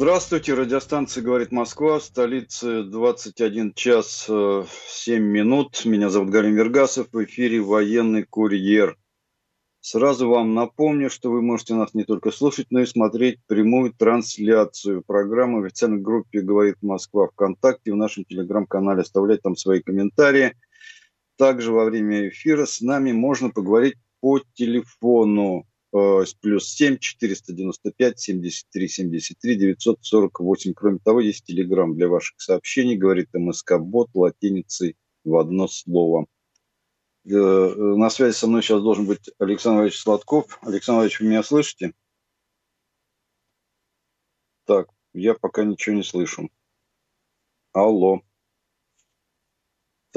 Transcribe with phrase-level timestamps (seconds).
[0.00, 5.84] Здравствуйте, радиостанция «Говорит Москва», в столице 21 час 7 э, минут.
[5.84, 8.96] Меня зовут Галим Вергасов, в эфире «Военный курьер».
[9.80, 15.02] Сразу вам напомню, что вы можете нас не только слушать, но и смотреть прямую трансляцию
[15.04, 20.54] программы в официальной группе «Говорит Москва» ВКонтакте, в нашем телеграм-канале, оставлять там свои комментарии.
[21.36, 29.56] Также во время эфира с нами можно поговорить по телефону плюс 7 495 73 73
[29.56, 30.74] 948.
[30.74, 36.26] Кроме того, есть телеграм для ваших сообщений, говорит МСК Бот латиницей в одно слово.
[37.24, 40.58] Э, на связи со мной сейчас должен быть Александр Ильич Сладков.
[40.62, 41.92] Александр Ильич, вы меня слышите?
[44.64, 46.50] Так, я пока ничего не слышу.
[47.72, 48.22] Алло.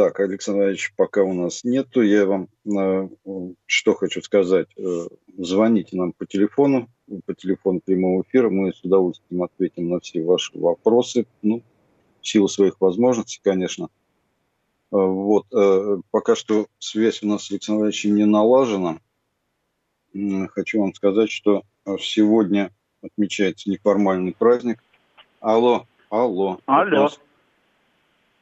[0.02, 3.08] Так, Александр Ильич, пока у нас нету, я вам э,
[3.68, 4.68] что хочу сказать.
[4.76, 5.08] Э,
[5.38, 6.90] звоните нам по телефону,
[7.28, 11.62] по телефону прямого эфира, мы с удовольствием ответим на все ваши вопросы, ну,
[12.20, 13.90] в силу своих возможностей, конечно.
[14.92, 18.98] Э, вот, э, пока что связь у нас с Александром Ильичем не налажена.
[20.50, 21.62] Хочу вам сказать, что
[22.00, 22.72] сегодня
[23.04, 24.84] отмечается неформальный праздник.
[25.42, 26.60] Алло, алло.
[26.66, 27.12] Алло.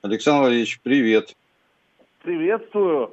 [0.01, 1.35] Александр Ильич, привет.
[2.21, 3.11] Приветствую.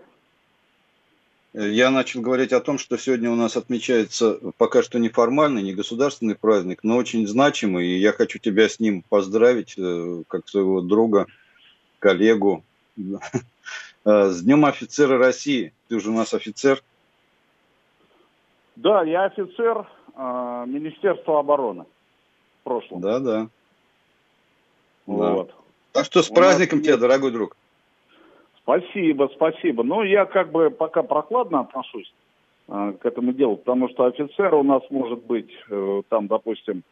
[1.53, 6.35] Я начал говорить о том, что сегодня у нас отмечается пока что неформальный, не государственный
[6.35, 11.27] праздник, но очень значимый, и я хочу тебя с ним поздравить, э, как своего друга,
[11.99, 12.65] коллегу.
[14.09, 15.73] Э, с Днем офицера России.
[15.89, 16.81] Ты уже у нас офицер?
[18.77, 21.87] Да, я офицер э, Министерства обороны
[22.61, 23.01] в прошлом.
[23.01, 23.49] Да, да.
[25.07, 25.53] Вот.
[25.91, 27.57] Так что с праздником тебя, дорогой друг.
[28.67, 29.85] Спасибо, спасибо.
[29.85, 32.13] Ну, я как бы пока прохладно отношусь
[32.67, 36.83] э, к этому делу, потому что офицер у нас может быть э, там, допустим, э,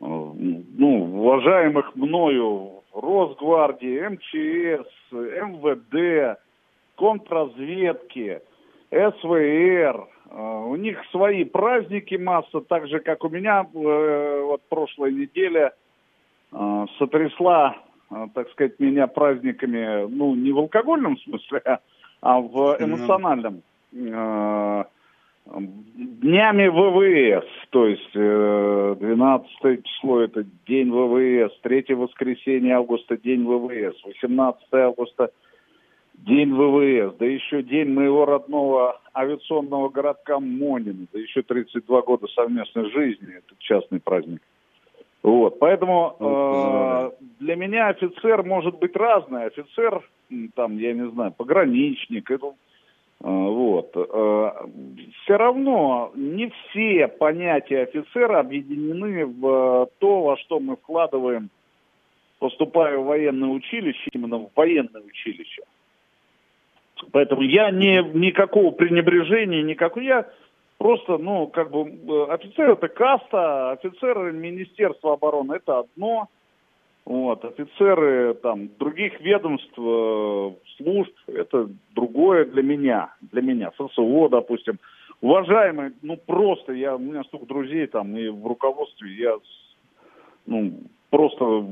[0.00, 6.40] ну, уважаемых мною Росгвардии, МЧС, МВД,
[6.96, 8.40] контрразведки,
[8.90, 10.08] СВР.
[10.30, 15.74] У них свои праздники масса, так же, как у меня вот прошлая неделя
[16.52, 17.76] э, сотрясла
[18.34, 21.62] так сказать, меня праздниками, ну, не в алкогольном смысле,
[22.20, 23.62] а в эмоциональном.
[23.92, 24.84] Э,
[25.44, 34.62] днями ВВС, то есть 12 число это день ВВС, 3 воскресенье августа день ВВС, 18
[34.72, 35.30] августа
[36.14, 42.90] день ВВС, да еще день моего родного авиационного городка Монина, да еще 32 года совместной
[42.90, 44.42] жизни, это частный праздник.
[45.22, 49.46] Вот, поэтому ну, э, для меня офицер может быть разный.
[49.46, 50.02] Офицер,
[50.56, 52.50] там, я не знаю, пограничник, это, э,
[53.20, 53.92] вот.
[53.94, 54.50] Э,
[55.22, 61.50] все равно не все понятия офицера объединены в то, во что мы вкладываем,
[62.40, 65.62] поступая в военное училище, именно в военное училище.
[67.12, 70.02] Поэтому я не, никакого пренебрежения, никакого...
[70.02, 70.26] Я
[70.82, 76.26] Просто, ну, как бы, э, офицер это каста, офицеры Министерства обороны это одно,
[77.04, 84.80] вот, офицеры там других ведомств, э, служб, это другое для меня, для меня, ФСО, допустим.
[85.20, 89.36] Уважаемые, ну, просто, я, у меня столько друзей там и в руководстве, я,
[90.46, 90.72] ну,
[91.10, 91.64] просто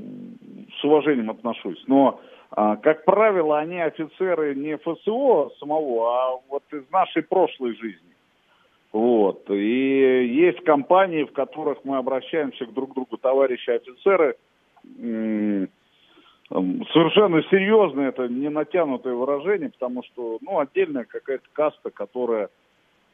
[0.80, 1.82] с уважением отношусь.
[1.88, 2.20] Но,
[2.52, 8.09] а, как правило, они офицеры не ФСО самого, а вот из нашей прошлой жизни.
[8.92, 9.48] Вот.
[9.50, 14.36] И есть компании, в которых мы обращаемся к друг другу, товарищи офицеры,
[16.48, 22.48] совершенно серьезно, это не натянутое выражение, потому что, ну, отдельная какая-то каста, которая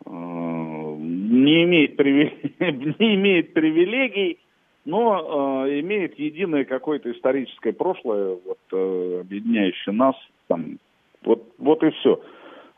[0.06, 4.38] э, не, имеет не имеет привилегий,
[4.86, 10.16] но э, имеет единое какое-то историческое прошлое, вот, э, объединяющее нас,
[10.48, 10.78] там,
[11.22, 12.22] вот, вот и все.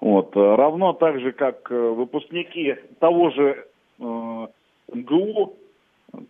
[0.00, 0.36] Вот.
[0.36, 3.66] Равно так же, как э, выпускники того же
[3.98, 4.46] э,
[4.92, 5.56] МГУ,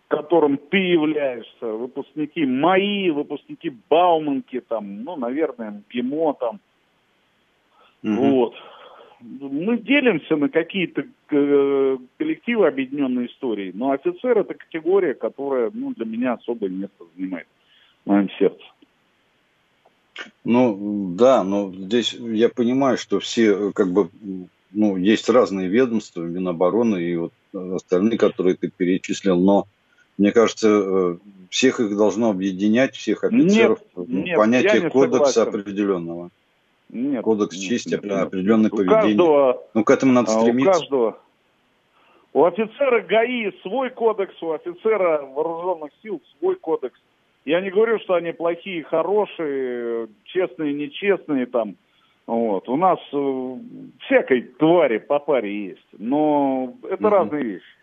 [0.07, 6.59] которым ты являешься, выпускники мои, выпускники Бауманки, там, ну, наверное, МГИМО, там,
[8.03, 8.29] угу.
[8.31, 8.55] вот.
[9.21, 16.05] мы делимся на какие-то э, коллективы объединенной истории, но офицер это категория, которая ну, для
[16.05, 17.47] меня особое место занимает
[18.03, 18.63] в моем сердце.
[20.43, 24.09] Ну, да, но здесь я понимаю, что все, как бы,
[24.71, 29.67] ну, есть разные ведомства, Минобороны и вот остальные, которые ты перечислил, но
[30.17, 31.17] мне кажется, э,
[31.49, 35.59] всех их должно объединять, всех офицеров, нет, ну, нет, понятие кодекса согласен.
[35.59, 36.29] определенного.
[36.89, 39.01] Нет, Кодекс чести, нет, определенное поведение.
[39.01, 40.71] Каждого, ну, к этому надо стремиться.
[40.71, 41.17] У каждого.
[42.33, 46.99] У офицера ГАИ свой кодекс, у офицера вооруженных сил свой кодекс.
[47.49, 51.77] Я не говорю, что они плохие, хорошие, честные, нечестные там.
[52.27, 52.69] Вот.
[52.69, 53.55] У нас э,
[54.01, 57.09] всякой твари по паре есть, но это угу.
[57.09, 57.75] разные вещи.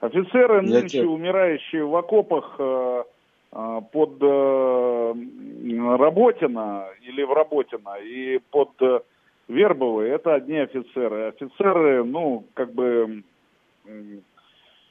[0.00, 1.08] Офицеры нынче, тебя...
[1.08, 3.04] умирающие в окопах э,
[3.52, 5.14] э, под э,
[5.98, 8.98] Работино или в Работино и под э,
[9.46, 11.28] Вербовой, это одни офицеры.
[11.28, 13.22] Офицеры, ну, как бы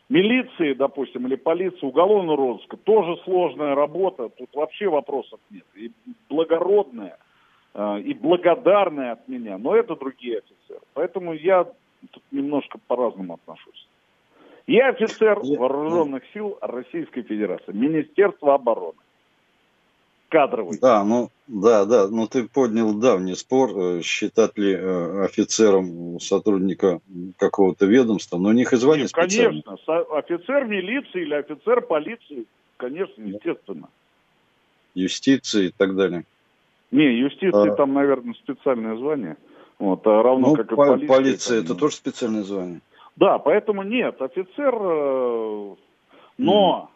[0.09, 5.65] милиции, допустим, или полиции, уголовного розыска, тоже сложная работа, тут вообще вопросов нет.
[5.75, 5.91] И
[6.29, 7.17] благородная,
[7.73, 10.81] э, и благодарная от меня, но это другие офицеры.
[10.93, 11.65] Поэтому я
[12.11, 13.87] тут немножко по-разному отношусь.
[14.67, 18.97] Я офицер вооруженных сил Российской Федерации, Министерства обороны.
[20.29, 20.79] Кадровый.
[20.79, 26.99] Да, ну, да, да, но ты поднял давний спор, э, считать ли э, офицером сотрудника
[27.37, 29.77] какого-то ведомства, но у них и звание Нет, Конечно,
[30.17, 32.45] офицер милиции или офицер полиции,
[32.77, 33.89] конечно, естественно.
[34.95, 36.23] Юстиции и так далее.
[36.91, 37.75] Не, юстиции а...
[37.75, 39.37] там, наверное, специальное звание.
[39.77, 41.07] Вот, а равно ну, как и полиция.
[41.07, 42.79] Полиция это, это тоже специальное звание.
[43.15, 45.75] Да, поэтому нет, офицер, э,
[46.37, 46.89] но.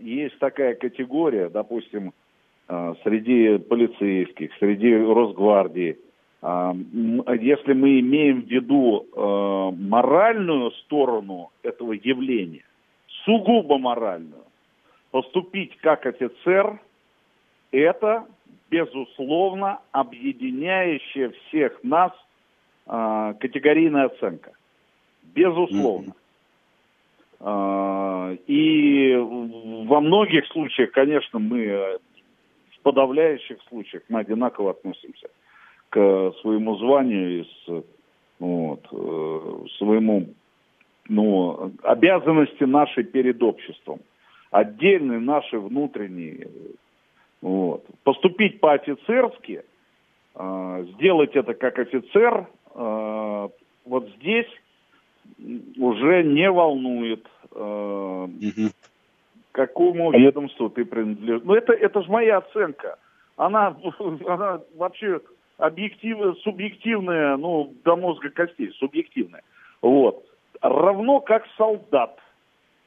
[0.00, 2.12] Есть такая категория, допустим,
[2.68, 5.98] э, среди полицейских, среди Росгвардии,
[6.42, 9.06] если мы имеем в виду
[9.78, 12.64] моральную сторону этого явления,
[13.24, 14.42] сугубо моральную,
[15.12, 16.80] поступить как офицер,
[17.70, 18.26] это,
[18.72, 22.10] безусловно, объединяющая всех нас
[22.86, 24.50] категорийная оценка.
[25.22, 26.14] Безусловно.
[27.42, 28.36] Mm-hmm.
[28.46, 29.16] И
[29.86, 31.98] во многих случаях, конечно, мы
[32.70, 35.28] в подавляющих случаях мы одинаково относимся
[35.90, 37.84] к своему званию и с,
[38.38, 40.28] вот, э, своему
[41.08, 44.00] ну, обязанности нашей перед обществом.
[44.50, 46.48] Отдельные наши внутренние.
[47.40, 47.84] Вот.
[48.04, 49.64] Поступить по-офицерски,
[50.34, 53.48] э, сделать это как офицер, э,
[53.84, 54.48] вот здесь
[55.78, 58.70] уже не волнует, э, угу.
[59.52, 61.42] какому ведомству ты принадлежишь.
[61.44, 62.98] Ну, это, это же моя оценка.
[63.36, 63.76] Она,
[64.26, 65.20] она вообще
[65.58, 69.42] объективная, субъективная, ну, до мозга костей, субъективная.
[69.80, 70.24] Вот.
[70.60, 72.18] Равно как солдат.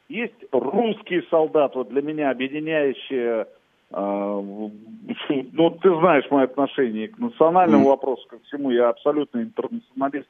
[0.08, 3.46] Есть русский солдат, вот для меня объединяющий, э,
[5.52, 7.90] ну, ты знаешь мое отношение к национальному mm.
[7.90, 10.28] вопросу, ко всему, я абсолютно интернационалист.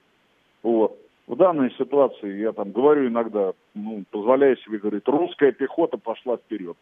[0.64, 6.38] Вот в данной ситуации, я там говорю иногда, ну, позволяю себе говорить, русская пехота пошла
[6.38, 6.78] вперед.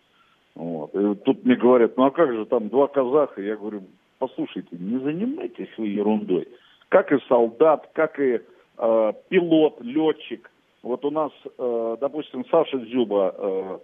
[0.56, 0.94] Вот.
[0.94, 3.42] И тут мне говорят, ну а как же там два казаха?
[3.42, 3.84] Я говорю,
[4.20, 6.48] послушайте, не занимайтесь вы ерундой.
[6.90, 8.42] Как и солдат, как и
[8.78, 10.52] э, пилот, летчик.
[10.84, 13.78] Вот у нас, э, допустим, Саша Дзюба, э,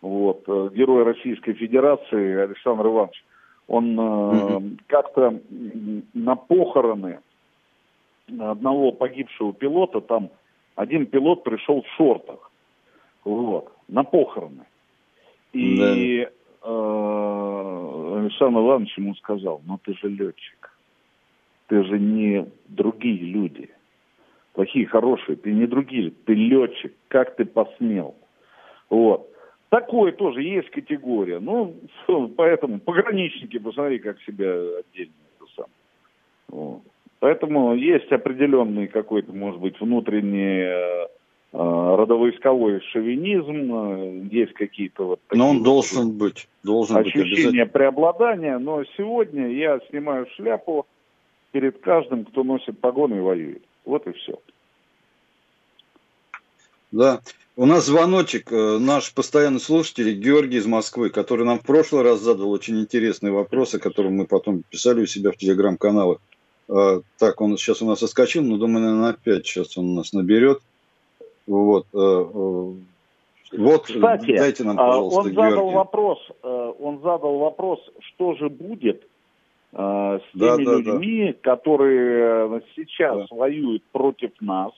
[0.00, 3.24] вот, э, герой Российской Федерации, Александр Иванович,
[3.66, 4.78] он э, mm-hmm.
[4.86, 5.40] как-то
[6.14, 7.20] на похороны
[8.28, 10.30] одного погибшего пилота, там
[10.74, 12.50] один пилот пришел в шортах,
[13.24, 14.64] вот, на похороны.
[15.52, 16.30] И да.
[16.68, 20.76] э, Александр Иванович ему сказал, ну ты же летчик,
[21.68, 23.70] ты же не другие люди,
[24.52, 28.14] плохие, хорошие, ты не другие, ты летчик, как ты посмел?
[28.90, 29.30] Вот.
[29.68, 31.40] Такое тоже есть категория.
[31.40, 31.74] Ну,
[32.36, 35.66] поэтому пограничники, посмотри, как себя отдельно это сам.
[36.48, 36.82] Вот.
[37.24, 41.06] Поэтому есть определенный какой-то, может быть, внутренний э,
[41.54, 45.42] э родовоисковой шовинизм, э, есть какие-то вот такие...
[45.42, 50.84] Но он должен вот, быть, должен ощущения быть преобладания, но сегодня я снимаю шляпу
[51.52, 53.62] перед каждым, кто носит погоны и воюет.
[53.86, 54.38] Вот и все.
[56.92, 57.20] Да.
[57.56, 62.20] У нас звоночек, э, наш постоянный слушатель Георгий из Москвы, который нам в прошлый раз
[62.20, 66.20] задал очень интересные вопросы, которые мы потом писали у себя в телеграм-каналах.
[66.68, 70.60] А, так, он сейчас у нас соскочил, но думаю, наверное, опять сейчас он нас наберет.
[71.46, 71.86] Вот.
[71.92, 72.72] Э, э,
[73.56, 75.74] вот, Кстати, дайте нам, а, пожалуйста, он задал Георгий.
[75.74, 79.06] вопрос, э, он задал вопрос, что же будет,
[79.72, 81.50] э, с теми да, да, людьми, да.
[81.54, 83.36] которые сейчас да.
[83.36, 84.72] воюют против нас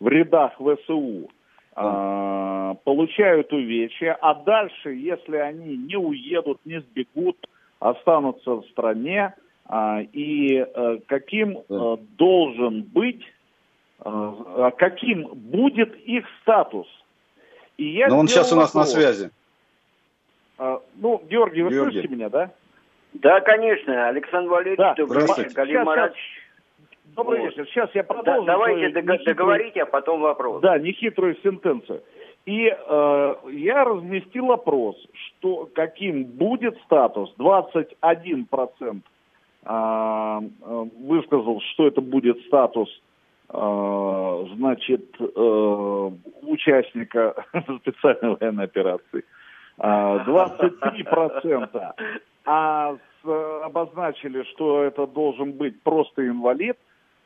[0.00, 1.28] в рядах ВСУ,
[1.74, 2.76] да.
[2.84, 7.36] получают увечья, а дальше, если они не уедут, не сбегут,
[7.80, 9.34] останутся в стране,
[9.70, 10.66] и
[11.06, 11.96] каким да.
[12.18, 13.22] должен быть,
[14.76, 16.86] каким будет их статус–
[17.76, 18.94] и я Но он сейчас у нас вопрос.
[18.94, 19.30] на связи.
[20.58, 21.92] А, ну, Георгий, вы Георгий.
[21.92, 22.50] слышите меня, да?
[23.14, 24.08] Да, конечно.
[24.08, 24.94] Александр Валерьевич, да.
[24.96, 25.54] Здравствуйте.
[25.54, 26.22] Галим Маратович.
[27.16, 27.50] Добрый вот.
[27.50, 27.66] вечер.
[27.68, 28.44] Сейчас я продолжу.
[28.44, 30.62] Да, давайте дог- договорите, а потом вопрос.
[30.62, 32.02] Да, нехитрую сентенцию.
[32.44, 37.32] И э, я разместил опрос, что каким будет статус.
[37.38, 38.46] 21% э,
[38.80, 38.92] э,
[39.66, 42.88] высказал, что это будет статус
[43.48, 46.10] а, значит, э,
[46.42, 47.34] участника
[47.80, 49.24] специальной военной операции.
[49.78, 51.92] 23%.
[52.46, 52.96] А
[53.62, 56.76] обозначили, что это должен быть просто инвалид,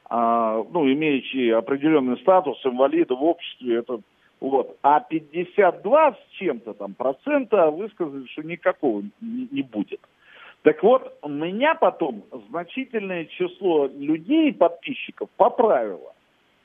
[0.09, 4.00] а, ну, имеющий определенный статус инвалида в обществе, это
[4.40, 4.76] вот.
[4.83, 10.00] А 52 с чем-то там процента высказали, что никакого не будет.
[10.62, 16.15] Так вот, у меня потом значительное число людей, подписчиков, поправило.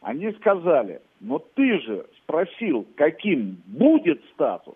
[0.02, 4.76] Они сказали, но ты же спросил, каким будет статус.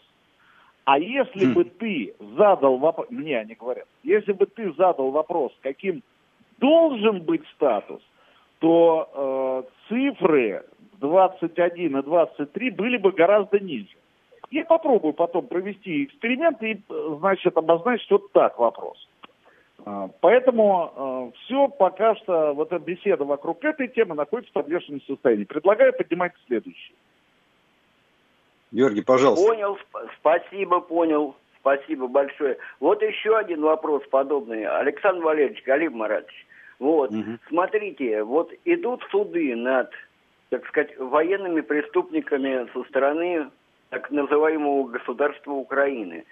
[0.86, 1.54] А если хм.
[1.54, 6.02] бы ты задал вопрос, мне они говорят, если бы ты задал вопрос, каким
[6.60, 8.02] должен быть статус,
[8.60, 10.64] то э, цифры
[11.00, 13.98] 21 и 23 были бы гораздо ниже.
[14.50, 19.07] Я попробую потом провести эксперимент и, э, значит, обозначить вот так вопрос.
[19.88, 25.02] А, поэтому э, все пока что, вот эта беседа вокруг этой темы находится в подвешенном
[25.04, 25.46] состоянии.
[25.46, 26.94] Предлагаю поднимать следующий.
[28.74, 29.48] Георгий, пожалуйста.
[29.48, 29.78] Понял,
[30.20, 31.36] спасибо, понял.
[31.62, 32.58] Спасибо большое.
[32.82, 34.66] Вот еще один вопрос подобный.
[34.66, 36.46] Александр Валерьевич, Галиб Маратович.
[36.80, 37.38] Вот, угу.
[37.48, 39.90] смотрите, вот идут суды над,
[40.50, 43.50] так сказать, военными преступниками со стороны
[43.90, 46.26] так называемого государства Украины.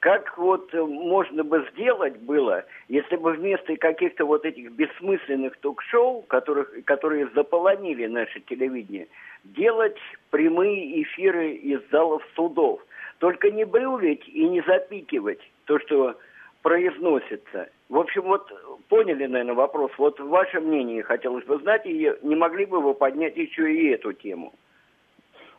[0.00, 6.22] Как вот э, можно бы сделать было, если бы вместо каких-то вот этих бессмысленных ток-шоу,
[6.22, 9.08] которых, которые заполонили наше телевидение,
[9.42, 9.98] делать
[10.30, 12.80] прямые эфиры из залов судов.
[13.18, 16.16] Только не брюлить и не запикивать то, что
[16.62, 17.68] произносится.
[17.88, 18.52] В общем, вот
[18.88, 19.90] поняли, наверное, вопрос.
[19.98, 24.12] Вот ваше мнение хотелось бы знать, и не могли бы вы поднять еще и эту
[24.12, 24.52] тему?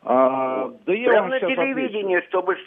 [0.02, 2.28] А, да я Прямо на телевидении, отвечу.
[2.30, 2.58] чтобы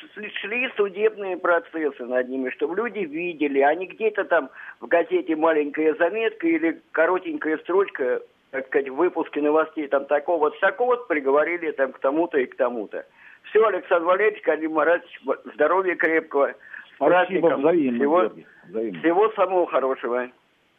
[0.40, 5.94] шли судебные процессы над ними, чтобы люди видели, а не где-то там в газете маленькая
[5.94, 8.20] заметка или коротенькая строчка,
[8.50, 13.06] так сказать, в выпуске новостей, там такого-то, такого-то приговорили там к тому-то и к тому-то.
[13.44, 15.20] Все, Александр Валерьевич, Калим Маратович,
[15.54, 16.54] здоровья крепкого.
[16.96, 18.32] Спасибо, взаимно, всего,
[18.68, 19.00] взаимно.
[19.00, 20.28] всего самого хорошего.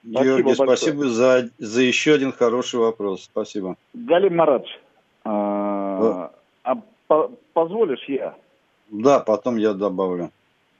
[0.03, 3.23] Георгий, спасибо, спасибо за, за еще один хороший вопрос.
[3.23, 3.75] Спасибо.
[3.93, 4.79] Галим Маратович,
[5.25, 6.31] а,
[6.63, 6.75] а
[7.07, 8.35] по позволишь я?
[8.89, 10.29] Да, потом я добавлю.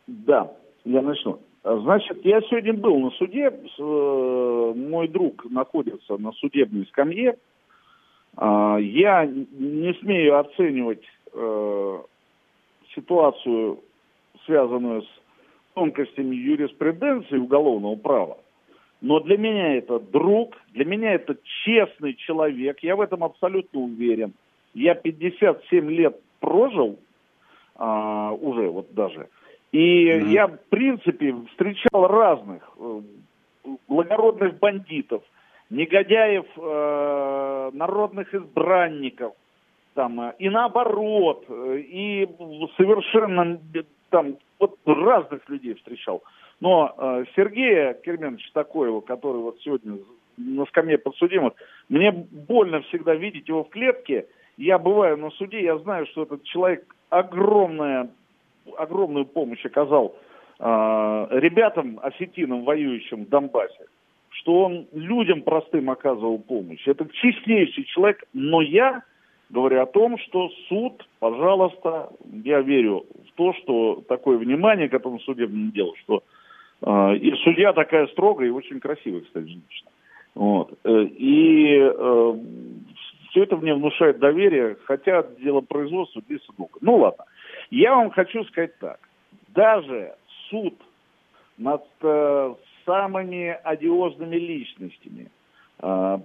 [0.07, 0.51] Да,
[0.85, 1.39] я начну.
[1.63, 7.37] Значит, я сегодня был на суде, э, мой друг находится на судебной скамье.
[8.37, 11.99] Э, я не смею оценивать э,
[12.93, 13.79] ситуацию,
[14.45, 15.07] связанную с
[15.73, 18.37] тонкостями юриспруденции уголовного права.
[18.99, 24.33] Но для меня это друг, для меня это честный человек, я в этом абсолютно уверен.
[24.73, 26.99] Я 57 лет прожил
[27.75, 29.27] а, уже вот даже.
[29.71, 30.27] И mm-hmm.
[30.29, 33.01] я, в принципе, встречал разных э,
[33.87, 35.23] благородных бандитов,
[35.71, 39.33] негодяев, э, народных избранников,
[39.95, 42.27] там, э, и наоборот, э, и
[42.77, 43.59] совершенно
[44.09, 46.23] там вот разных людей встречал.
[46.59, 49.97] Но э, Сергея Керменовича Такоева, который вот сегодня
[50.37, 51.53] на скамье подсудимых,
[51.89, 54.27] мне больно всегда видеть его в клетке,
[54.57, 58.09] я бываю на суде, я знаю, что этот человек огромная,
[58.77, 60.15] огромную помощь оказал
[60.59, 60.63] э,
[61.31, 63.85] ребятам, осетинам, воюющим в Донбассе,
[64.29, 66.87] что он людям простым оказывал помощь.
[66.87, 69.03] Это честнейший человек, но я
[69.49, 72.09] говорю о том, что суд, пожалуйста,
[72.43, 76.23] я верю в то, что такое внимание к этому судебному делу, что
[76.81, 79.89] э, и судья такая строгая и очень красивая, кстати, женщина.
[80.35, 80.77] Вот.
[80.83, 82.35] Э, и э,
[83.33, 86.77] все это мне внушает доверие, хотя дело производства длится долго.
[86.81, 87.25] Ну ладно.
[87.71, 88.99] Я вам хочу сказать так.
[89.47, 90.13] Даже
[90.49, 90.75] суд
[91.57, 92.53] над э,
[92.85, 95.31] самыми одиозными личностями
[95.79, 96.17] э,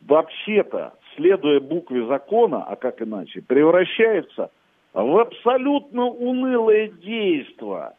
[0.00, 4.50] вообще-то, следуя букве закона, а как иначе, превращается
[4.94, 7.90] в абсолютно унылое действие.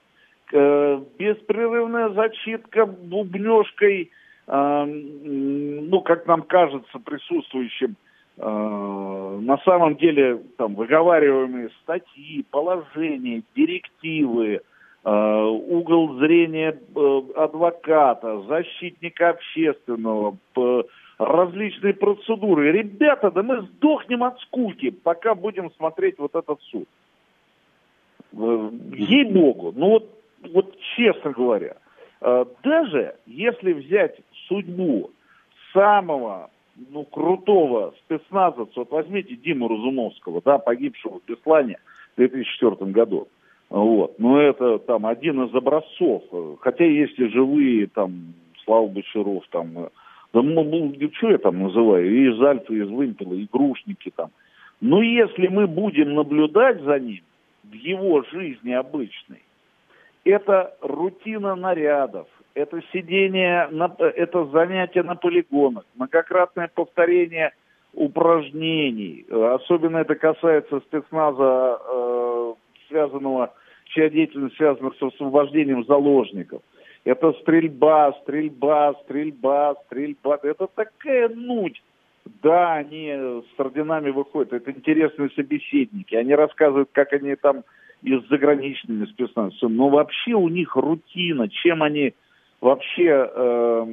[0.52, 4.12] Э, беспрерывная зачитка бубнежкой
[4.50, 7.98] ну, как нам кажется, присутствующим,
[8.38, 14.62] на самом деле там выговариваемые статьи, положения, директивы,
[15.04, 16.78] угол зрения
[17.36, 20.38] адвоката, защитника общественного,
[21.18, 22.72] различные процедуры.
[22.72, 26.88] Ребята, да мы сдохнем от скуки, пока будем смотреть вот этот суд.
[28.34, 30.10] Э, ей-богу, ну вот,
[30.54, 31.78] вот честно говоря,
[32.22, 35.12] э, даже если взять судьбу
[35.74, 36.52] самого
[36.92, 41.78] ну, крутого спецназовца, вот возьмите Диму Разумовского, да, погибшего в Беслане
[42.14, 43.28] в 2004 году,
[43.70, 46.24] вот, ну это там один из образцов,
[46.62, 49.74] хотя есть и живые, там, Слава Бочаров, там,
[50.34, 54.12] да, ну, ну, что я там называю, и из Альфа, и из Вымпела, и игрушники
[54.16, 54.30] там.
[54.82, 57.24] Но если мы будем наблюдать за ним,
[57.64, 59.42] в его жизни обычной,
[60.24, 67.54] это рутина нарядов, это сидение, на, это занятие на полигонах, многократное повторение
[67.94, 69.26] упражнений.
[69.30, 72.54] Особенно это касается спецназа, э,
[72.88, 73.54] связанного,
[73.86, 76.62] чья деятельность связана с освобождением заложников–
[77.08, 80.40] это стрельба, стрельба, стрельба, стрельба.
[80.44, 81.82] Это такая нуть.
[82.44, 84.52] Да, они с орденами выходят.
[84.52, 86.16] Это интересные собеседники.
[86.16, 87.64] Они рассказывают, как они там
[88.02, 89.72] и с заграничными спецназовцами.
[89.72, 91.48] Но вообще у них рутина.
[91.48, 92.14] Чем они
[92.62, 93.86] вообще, э,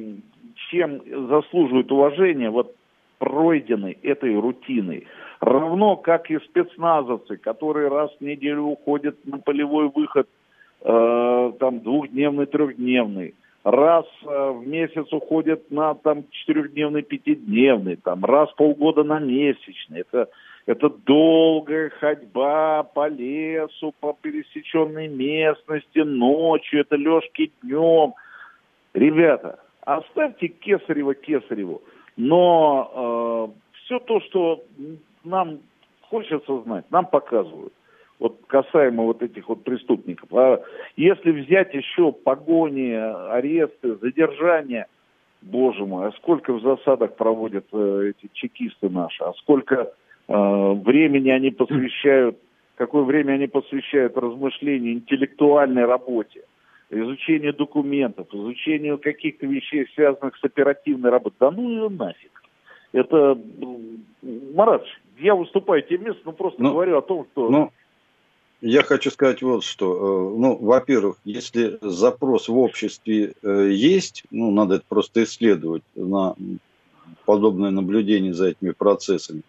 [0.69, 2.75] чем заслуживают уважения, вот
[3.19, 5.07] пройденной этой рутиной.
[5.39, 10.27] Равно как и спецназовцы, которые раз в неделю уходят на полевой выход–
[10.85, 13.33] э, там двухдневный, трехдневный.
[13.63, 20.01] Раз э, в месяц уходит на там четырехдневный, пятидневный, там раз полгода на месячный.
[20.01, 20.29] Это,
[20.67, 28.13] это долгая ходьба по лесу, по пересеченной местности, ночью, это лёжки днем.
[28.95, 31.81] Ребята, оставьте Кесарева Кесареву,
[32.15, 34.63] но э, все то, что
[35.25, 35.59] нам
[36.03, 37.73] хочется знать, нам показывают.
[38.19, 40.33] Вот касаемо вот этих вот преступников.
[40.33, 40.63] А
[40.95, 44.87] если взять еще погони, аресты, задержания,
[45.41, 49.91] боже мой, а сколько в засадах проводят э, эти чекисты наши, а сколько
[50.29, 52.37] э, времени они посвящают,
[52.77, 56.45] какое время они посвящают размышлению, интеллектуальной работе,
[56.95, 61.37] изучению документов, изучению каких-то вещей, связанных с оперативной работой.
[61.39, 62.31] Да ну ее нафиг.
[62.91, 63.37] Это,
[64.21, 64.83] Марат,
[65.19, 67.49] я выступаю тем местом, но просто ну, говорю о том, что...
[67.49, 67.71] Ну
[68.61, 69.93] я хочу сказать вот что.
[69.93, 76.35] Э, ну, во-первых, если запрос в обществе э, есть, ну, надо это просто исследовать на
[77.25, 79.43] подобное наблюдение за этими процессами.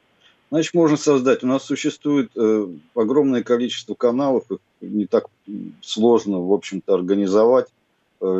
[0.50, 1.42] Значит, можно создать.
[1.42, 5.26] У нас существует э, огромное количество каналов, их не так
[5.80, 7.66] сложно, в общем-то, организовать.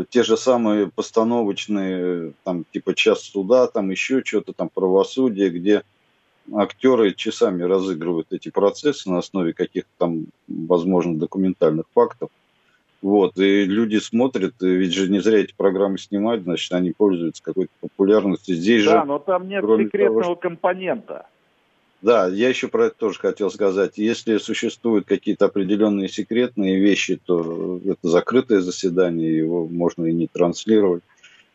[0.08, 5.82] те же самые постановочные, там, типа час суда, там еще что-то, там правосудие, где
[6.54, 12.30] актеры часами разыгрывают эти процессы на основе каких-то там, возможно, документальных фактов.
[13.02, 17.70] Вот, и люди смотрят, ведь же не зря эти программы снимают, значит, они пользуются какой-то
[17.80, 18.56] популярностью.
[18.56, 20.36] Здесь да, же, но там нет секретного того, что...
[20.36, 21.26] компонента.
[22.02, 23.96] Да, я еще про это тоже хотел сказать.
[23.96, 31.02] Если существуют какие-то определенные секретные вещи, то это закрытое заседание, его можно и не транслировать.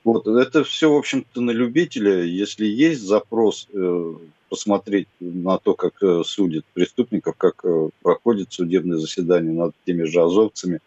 [0.03, 2.23] Вот, это все, в общем-то, на любителя.
[2.23, 4.13] Если есть запрос э,
[4.49, 10.21] посмотреть на то, как э, судят преступников, как э, проходит судебное заседание над теми же
[10.21, 10.79] азовцами.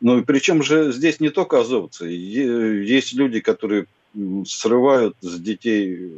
[0.00, 2.06] Ну и причем же здесь не только азовцы.
[2.06, 3.86] Есть люди, которые
[4.44, 6.12] срывают с детей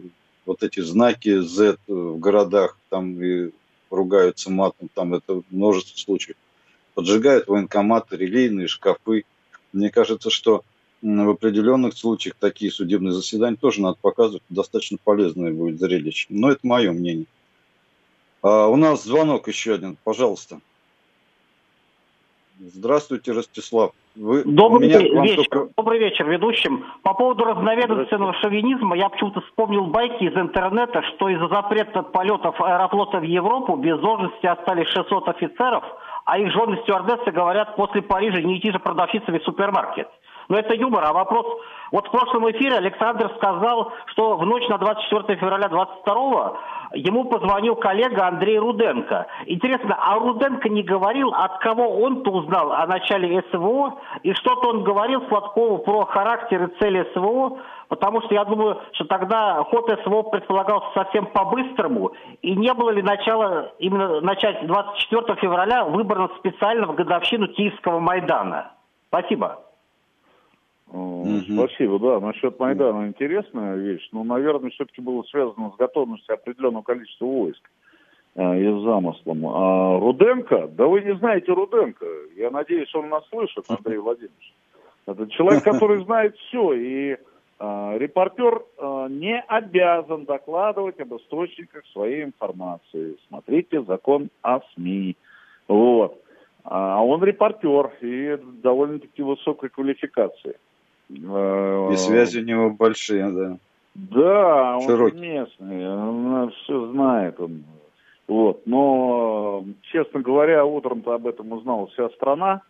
[0.51, 3.53] вот эти знаки Z в городах, там и
[3.89, 6.37] ругаются матом, там это множество случаев.
[6.95, 9.27] Поджигают военкоматы, релейные шкафы.
[9.73, 10.65] Мне кажется, что
[11.03, 14.43] в определенных случаях такие судебные заседания тоже надо показывать.
[14.49, 16.27] Достаточно полезное будет зрелище.
[16.31, 17.27] Но это мое мнение.
[18.43, 20.61] А у нас звонок еще один, пожалуйста.
[22.62, 23.92] Здравствуйте, Ростислав.
[24.14, 25.44] Вы Добрый меня, вечер.
[25.49, 25.73] Только...
[25.79, 26.85] Добрый вечер, ведущим.
[27.03, 33.20] По поводу разноведомственного шовинизма я почему-то вспомнил байки из интернета, что из-за запрета полетов аэрофлота
[33.20, 35.85] в Европу без должности остались 600 офицеров,
[36.27, 40.09] а их жены стюардессы говорят, после Парижа не идти же продавщицами в супермаркет.
[40.51, 41.05] Но это юмор.
[41.05, 41.47] А вопрос...
[41.93, 46.57] Вот в прошлом эфире Александр сказал, что в ночь на 24 февраля 22
[46.95, 49.27] ему позвонил коллега Андрей Руденко.
[49.47, 54.85] Интересно, а Руденко не говорил, от кого он-то узнал о начале СВО, и что-то он
[54.85, 57.59] говорил Сладкову про характер и цели СВО,
[57.89, 63.03] потому что я думаю, что тогда ход СВО предполагался совсем по-быстрому, и не было ли
[63.03, 68.73] начала, именно начать 24 февраля выбрано специально в годовщину Киевского Майдана?
[69.09, 69.59] Спасибо.
[70.92, 71.55] Угу.
[71.55, 72.20] Спасибо, да.
[72.20, 74.09] Насчет Майдана интересная вещь.
[74.12, 77.62] Но, ну, наверное, все-таки было связано с готовностью определенного количества войск
[78.35, 79.46] э, и с замыслом.
[79.46, 82.07] А Руденко, да вы не знаете Руденко.
[82.37, 84.55] Я надеюсь, он нас слышит, Андрей Владимирович.
[85.07, 86.72] Это человек, который знает все.
[86.72, 93.16] И э, репортер э, не обязан докладывать об источниках своей информации.
[93.29, 95.16] Смотрите закон о СМИ.
[95.68, 96.20] Вот.
[96.64, 100.57] А он репортер и довольно-таки высокой квалификации.
[101.12, 103.57] И связи у него большие, да.
[103.94, 105.18] Да, он Широкий.
[105.18, 107.40] местный, он все знает.
[107.40, 107.64] Он.
[108.29, 108.62] Вот.
[108.66, 112.62] Но, честно говоря, утром-то об этом узнала вся страна,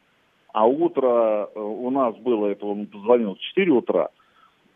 [0.52, 4.08] а утро э, у нас было, это он позвонил в 4 утра.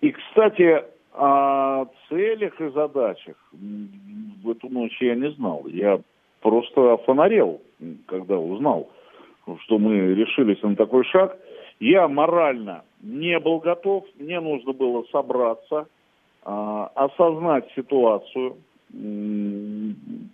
[0.03, 5.65] И, кстати, о целях и задачах в эту ночь я не знал.
[5.67, 6.01] Я
[6.43, 7.63] просто офонарел,
[8.07, 8.91] когда узнал,
[9.61, 11.39] что мы решились на такой шаг.
[11.81, 15.87] Я морально не был готов, мне нужно было собраться,
[16.45, 18.57] э, осознать ситуацию,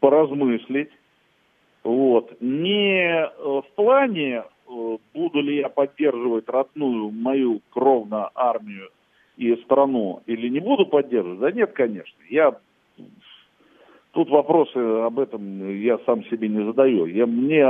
[0.00, 0.90] поразмыслить.
[1.82, 2.40] Вот.
[2.40, 8.90] Не э, в плане, э, буду ли я поддерживать родную мою кровно армию
[9.36, 11.40] и страну, или не буду поддерживать.
[11.40, 12.18] Да нет, конечно.
[12.28, 12.56] Я
[14.12, 17.06] Тут вопросы об этом я сам себе не задаю.
[17.06, 17.64] Я, мне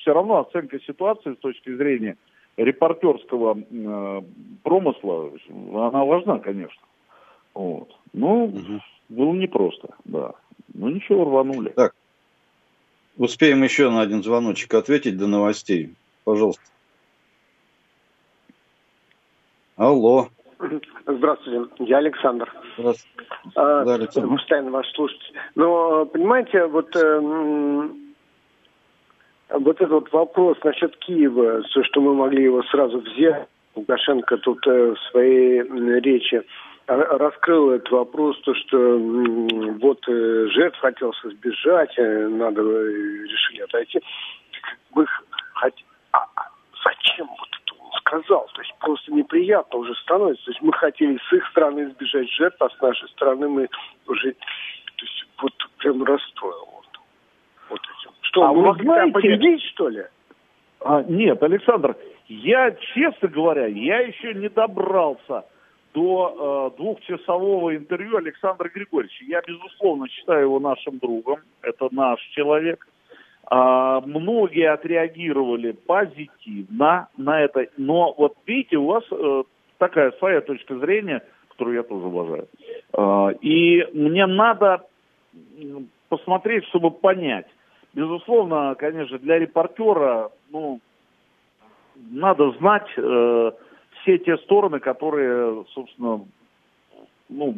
[0.00, 2.16] все равно оценка ситуации с точки зрения
[2.56, 4.22] репортерского э,
[4.62, 6.82] промысла, она важна, конечно.
[7.54, 7.96] Вот.
[8.12, 8.80] Ну, угу.
[9.08, 10.32] было непросто, да.
[10.74, 11.70] Ну ничего, рванули.
[11.70, 11.94] Так,
[13.16, 15.94] успеем еще на один звоночек ответить до новостей.
[16.24, 16.62] Пожалуйста.
[19.76, 20.28] Алло.
[21.06, 22.52] Здравствуйте, я Александр.
[22.76, 23.30] Здравствуйте.
[23.54, 24.28] А, да, Александр.
[24.36, 25.32] Постоянно вас слушать.
[25.54, 27.88] Но, понимаете, вот э,
[29.52, 34.94] вот этот вопрос насчет Киева, то, что мы могли его сразу взять, Лукашенко тут э,
[34.94, 35.62] в своей
[36.00, 36.42] речи
[36.86, 38.98] раскрыл этот вопрос, то, что
[39.80, 44.00] вот э, жертв хотелось избежать, э, надо решили отойти.
[44.94, 45.06] Мы
[45.54, 45.74] хот...
[46.12, 46.48] а, а
[46.84, 48.48] зачем вот это он сказал?
[48.54, 50.44] То есть просто неприятно уже становится.
[50.46, 53.68] То есть мы хотели с их стороны избежать жертв, а с нашей стороны мы
[54.08, 54.32] уже...
[54.32, 56.79] То есть вот прям расстроил
[57.78, 58.14] этим.
[58.22, 60.04] Что, а могли знаете, победить, что ли?
[60.80, 61.96] А, нет, Александр,
[62.28, 65.44] я, честно говоря, я еще не добрался
[65.92, 69.24] до э, двухчасового интервью Александра Григорьевича.
[69.26, 71.40] Я, безусловно, считаю его нашим другом.
[71.62, 72.86] Это наш человек.
[73.46, 77.66] А, многие отреагировали позитивно на это.
[77.76, 79.42] Но вот видите, у вас э,
[79.78, 82.48] такая своя точка зрения, которую я тоже уважаю.
[82.92, 84.86] Э, и мне надо
[86.08, 87.46] посмотреть, чтобы понять,
[87.94, 90.80] безусловно, конечно, для репортера, ну,
[92.10, 93.52] надо знать э,
[94.00, 96.24] все те стороны, которые, собственно,
[97.28, 97.54] ну,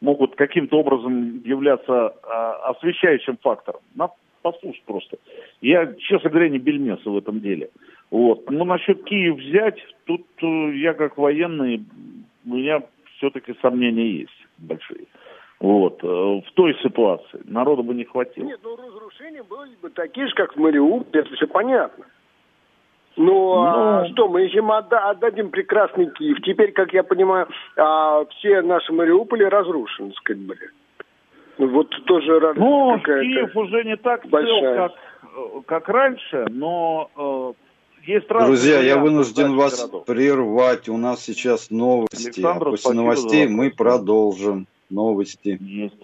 [0.00, 2.28] могут каким-то образом являться э,
[2.70, 3.80] освещающим фактором.
[3.94, 5.16] Надо послушать просто.
[5.60, 7.70] Я, честно говоря, не бельмеса в этом деле.
[8.10, 8.50] Вот.
[8.50, 11.84] Но насчет Киев взять, тут э, я как военный,
[12.44, 12.82] у меня
[13.16, 15.06] все-таки сомнения есть большие.
[15.60, 16.02] Вот.
[16.02, 18.44] Э, в той ситуации народу бы не хватило.
[18.44, 22.04] Нет, ну разрушения были бы такие же, как в Мариуполе, это все понятно.
[23.16, 26.38] Но, ну, а ну, что, мы еще отда- отдадим прекрасный Киев.
[26.42, 30.70] Теперь, как я понимаю, а, все наши Мариуполи разрушены, сказать, были.
[31.58, 34.60] Вот тоже Ну, Киев уже не так большая.
[34.60, 37.52] цел, как, э, как раньше, но э,
[38.06, 40.06] есть разные Друзья, я вынужден вас городов.
[40.06, 40.88] прервать.
[40.88, 42.26] У нас сейчас новости.
[42.40, 45.58] Александр, а после новостей мы продолжим новости.
[45.60, 45.94] Есть.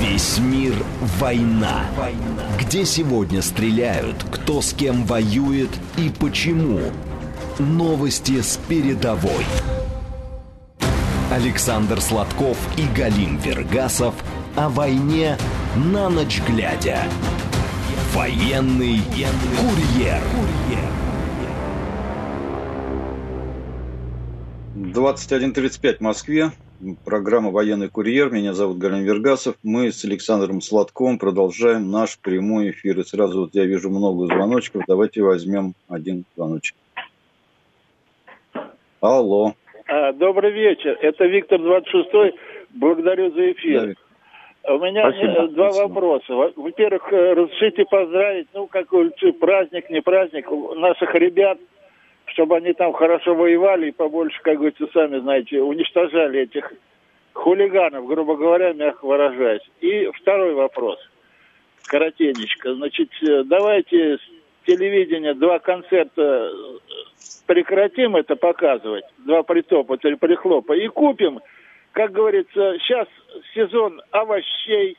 [0.00, 0.74] Весь мир–
[1.18, 1.84] война.
[2.60, 6.80] Где сегодня стреляют, кто с кем воюет и почему.
[7.58, 9.46] Новости с передовой.
[11.30, 14.14] Александр Сладков и Галим Вергасов
[14.56, 15.36] о войне
[15.76, 17.02] на ночь глядя.
[18.14, 18.98] Военный
[19.58, 20.22] курьер.
[24.76, 26.50] 21.35 в Москве.
[27.04, 28.30] Программа «Военный курьер».
[28.30, 29.56] Меня зовут Галин Вергасов.
[29.64, 33.00] Мы с Александром Сладковым продолжаем наш прямой эфир.
[33.00, 34.84] И сразу вот я вижу много звоночков.
[34.86, 36.76] Давайте возьмем один звоночек.
[39.00, 39.54] Алло.
[39.88, 40.96] А, добрый вечер.
[41.02, 42.36] Это Виктор 26
[42.74, 43.86] Благодарю за эфир.
[43.86, 43.94] Да,
[44.66, 45.88] у меня спасибо, два спасибо.
[45.88, 46.34] вопроса.
[46.56, 51.58] Во-первых, э, разрешите поздравить, ну, какой праздник, не праздник, наших ребят,
[52.26, 56.72] чтобы они там хорошо воевали и побольше, как говорится, сами знаете, уничтожали этих
[57.34, 59.68] хулиганов, грубо говоря, мягко выражаясь.
[59.80, 60.98] И второй вопрос,
[61.86, 62.74] коротенечко.
[62.74, 64.20] Значит, э, давайте с
[64.66, 66.50] телевидения два концерта э,
[67.46, 71.40] прекратим это показывать, два притопа, три прихлопа, и купим,
[71.94, 73.06] как говорится, сейчас
[73.54, 74.98] сезон овощей,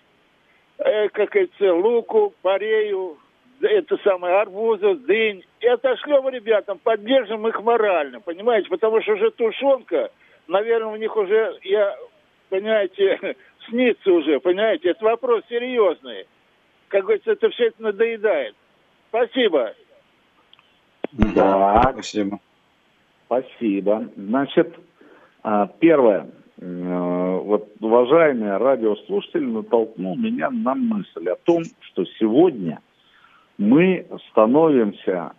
[0.78, 3.18] э, как говорится, луку, парею,
[3.62, 5.44] это самое, арбузы, дынь.
[5.60, 8.70] И отошлем ребятам, поддержим их морально, понимаете?
[8.70, 10.10] Потому что уже тушенка,
[10.48, 11.98] наверное, у них уже, я,
[12.50, 13.36] понимаете,
[13.68, 14.92] снится уже, понимаете?
[14.92, 16.26] Это вопрос серьезный.
[16.88, 18.56] Как говорится, это все это надоедает.
[19.10, 19.74] Спасибо.
[21.12, 21.92] Да.
[21.92, 22.40] Спасибо.
[23.26, 24.10] Спасибо.
[24.16, 24.74] Значит,
[25.44, 26.30] а, первое.
[26.60, 32.80] Э, вот уважаемый радиослушатель натолкнул меня на мысль о том, что сегодня
[33.58, 35.34] мы становимся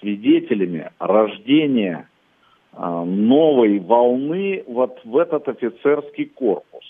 [0.00, 2.08] свидетелями рождения
[2.74, 6.84] а, новой волны вот в этот офицерский корпус.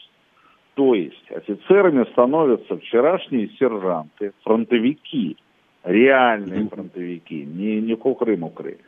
[0.75, 5.37] То есть офицерами становятся вчерашние сержанты, фронтовики,
[5.85, 8.79] реальные фронтовики, не, не кукры-мукры.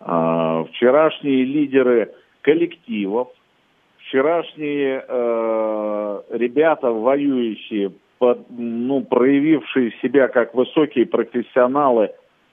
[0.00, 3.28] А, вчерашние лидеры коллективов,
[4.14, 12.10] вчерашние э, ребята, воюющие, под, ну, проявившие себя как высокие профессионалы,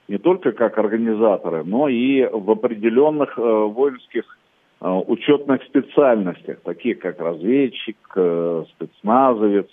[0.08, 4.24] не только как организаторы, но и в определенных э, воинских
[4.80, 9.68] э, учетных специальностях, такие как разведчик, э, спецназовец,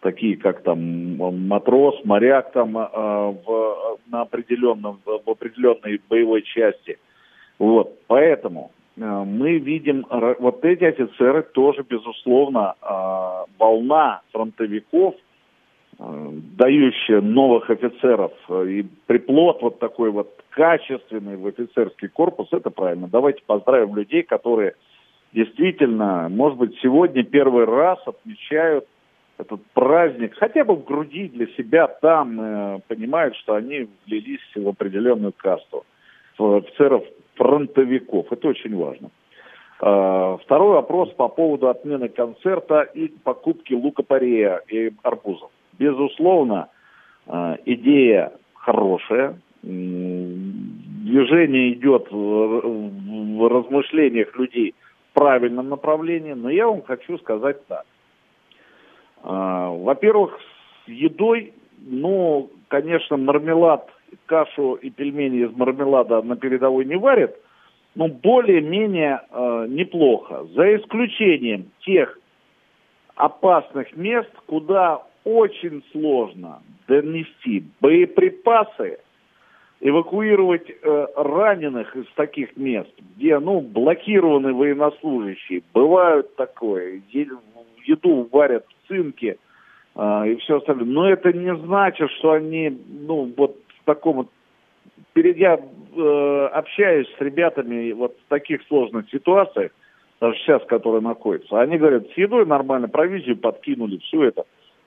[0.00, 6.98] такие как там матрос, моряк там э, в, на определенном, в определенной боевой части.
[7.58, 15.14] Вот, поэтому мы видим, вот эти офицеры тоже, безусловно, э, волна фронтовиков,
[15.98, 23.08] дающая новых офицеров и приплод вот такой вот качественный в офицерский корпус, это правильно.
[23.08, 24.74] Давайте поздравим людей, которые
[25.32, 28.86] действительно, может быть, сегодня первый раз отмечают
[29.38, 34.66] этот праздник, хотя бы в груди для себя там э, понимают, что они влились в
[34.66, 35.84] определенную касту
[36.38, 37.04] офицеров
[37.36, 38.32] фронтовиков.
[38.32, 39.10] Это очень важно.
[39.80, 45.50] Э, второй вопрос по поводу отмены концерта и покупки лука-порея и арбузов.
[45.78, 46.68] Безусловно,
[47.26, 49.38] э, идея хорошая.
[49.62, 54.74] Движение идет в размышлениях людей
[55.10, 57.84] в правильном направлении, но я вам хочу сказать так.
[59.22, 60.38] А, во-первых,
[60.84, 63.90] с едой, ну, конечно, мармелад,
[64.26, 67.36] кашу и пельмени из мармелада на передовой не варят,
[67.94, 70.46] но более-менее э, неплохо.
[70.54, 72.18] За исключением тех
[73.14, 78.98] опасных мест, куда очень сложно донести боеприпасы,
[79.80, 85.62] эвакуировать э, раненых из таких мест, где, ну, блокированы военнослужащие.
[85.74, 87.02] Бывают такое.
[87.10, 89.36] Еду варят цинке
[89.94, 90.86] э, и все остальное.
[90.86, 94.28] Но это не значит, что они, ну, вот в таком вот...
[95.12, 99.70] Перед я э, общаюсь с ребятами вот в таких сложных ситуациях,
[100.20, 104.44] даже сейчас, которые находятся, они говорят, с едой нормально, провизию подкинули, все это.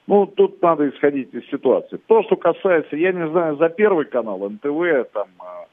[0.07, 1.99] Ну, тут надо исходить из ситуации.
[2.07, 5.65] То, что касается, я не знаю, за Первый канал, НТВ, там, э,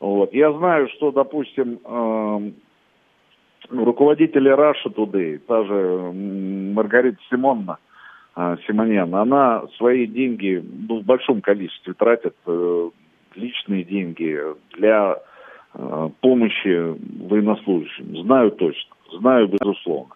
[0.00, 2.50] вот, я знаю, что, допустим, э,
[3.70, 6.12] руководители Russia Today, та же
[6.74, 7.78] Маргарита Симонна,
[8.66, 12.90] Симоньян, она свои деньги ну, в большом количестве тратит, э,
[13.36, 14.38] личные деньги
[14.76, 15.18] для
[15.74, 16.96] э, помощи
[17.28, 18.16] военнослужащим.
[18.22, 20.14] Знаю точно, знаю безусловно.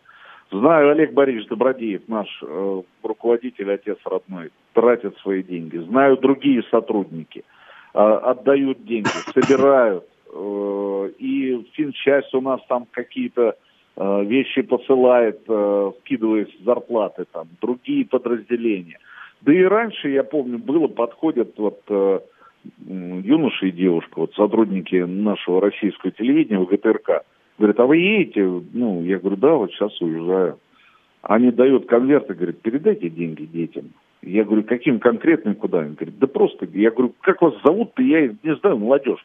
[0.50, 5.76] Знаю, Олег Борисович Добродеев, наш э, руководитель, отец родной, тратит свои деньги.
[5.76, 7.44] Знаю, другие сотрудники
[7.92, 13.56] отдают деньги, собирают, Э, и финчасть у нас там какие-то
[13.98, 18.98] вещи посылает, э, скидывая зарплаты там, другие подразделения.
[19.40, 21.82] Да и раньше, я помню, было, подходят вот
[22.86, 27.22] юноша и девушка, вот сотрудники нашего российского телевидения ВГТРК,
[27.58, 28.62] говорят, а вы едете?
[28.72, 30.58] Ну, я говорю, да, вот сейчас уезжаю.
[31.22, 33.92] Они дают конверты, говорят, передайте деньги детям.
[34.22, 35.80] Я говорю, каким конкретным куда?
[35.80, 39.24] Они говорят, да просто, я говорю, как вас зовут-то, я не знаю, молодежь.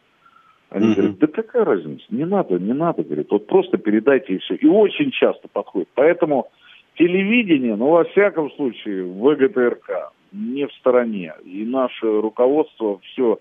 [0.74, 0.96] Они угу.
[0.96, 4.56] говорят, да какая разница, не надо, не надо, говорит, вот просто передайте и все.
[4.56, 5.88] И очень часто подходит.
[5.94, 6.48] Поэтому
[6.96, 11.34] телевидение, ну, во всяком случае, ВГТРК не в стороне.
[11.46, 13.38] И наше руководство все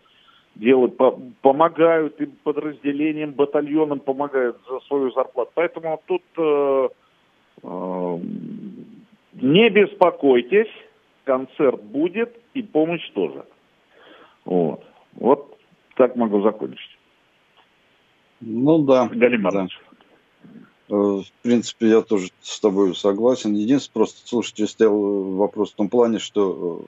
[0.57, 5.51] делают, по, помогают и подразделениям, батальонам помогают за свою зарплату.
[5.55, 6.89] Поэтому тут э,
[7.63, 8.19] э,
[9.41, 10.71] не беспокойтесь,
[11.25, 13.45] концерт будет и помощь тоже.
[14.45, 14.85] Вот.
[15.15, 15.57] Вот
[15.97, 16.99] так могу закончить.
[18.43, 19.09] Ну да.
[19.09, 19.69] Галим да.
[20.89, 23.55] в принципе, я тоже с тобой согласен.
[23.55, 26.87] Единственное, просто слушайте, стоял вопрос в том плане, что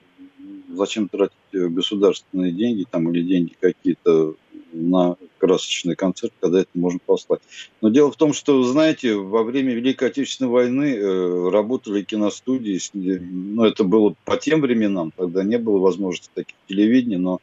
[0.69, 4.35] зачем тратить государственные деньги там или деньги какие-то
[4.73, 7.39] на красочный концерт, когда это можно послать.
[7.81, 13.63] Но дело в том, что, знаете, во время Великой Отечественной войны э, работали киностудии, ну,
[13.63, 17.39] это было по тем временам, тогда не было возможности таких телевидений, но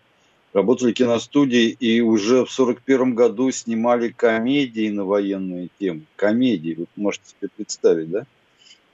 [0.52, 6.02] работали киностудии и уже в 1941 году снимали комедии на военные темы.
[6.16, 8.24] Комедии, вы можете себе представить, да?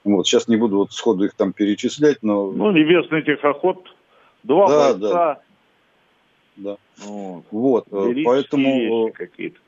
[0.05, 2.51] Вот, сейчас не буду вот сходу их там перечислять, но...
[2.51, 3.95] Ну, «Небесный тихоход»,
[4.43, 5.43] «Два да, бойца», да
[6.59, 6.77] да.
[6.99, 9.59] Вот, вот э, поэтому, какие-то.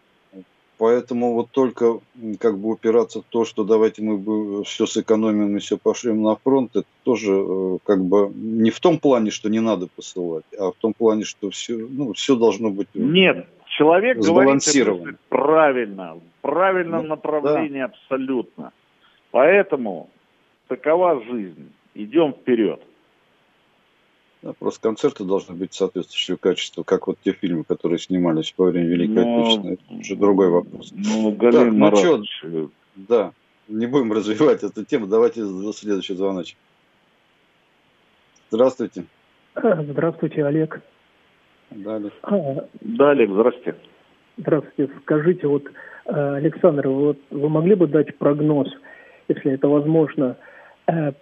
[0.81, 2.01] Поэтому вот только
[2.41, 6.71] как бы упираться в то, что давайте мы все сэкономим и все пошлем на фронт,
[6.75, 10.75] это тоже э, как бы не в том плане, что не надо посылать, а в
[10.81, 14.63] том плане, что все, ну, все должно быть Нет, человек говорит
[15.29, 17.85] правильно, в правильном ну, направлении да.
[17.85, 18.73] абсолютно.
[19.33, 20.09] Поэтому
[20.67, 21.73] такова жизнь.
[21.95, 22.81] Идем вперед.
[24.43, 28.89] Да, просто концерты должны быть соответствующего качества, как вот те фильмы, которые снимались во время
[28.89, 29.75] Великой но, Отечественной.
[29.75, 30.93] Это уже другой вопрос.
[30.93, 33.33] Ну, Галин так, ну что, да,
[33.69, 35.07] не будем развивать эту тему.
[35.07, 36.57] Давайте за следующий звоночек.
[38.51, 39.05] Здравствуйте.
[39.55, 40.81] Здравствуйте, Олег.
[41.71, 42.13] Да, Олег.
[42.23, 43.77] А, да, Олег, здравствуйте.
[44.39, 44.93] Здравствуйте.
[45.03, 45.65] Скажите, вот,
[46.07, 48.69] э, Александр, вот вы могли бы дать прогноз,
[49.29, 50.49] если это возможно, Э,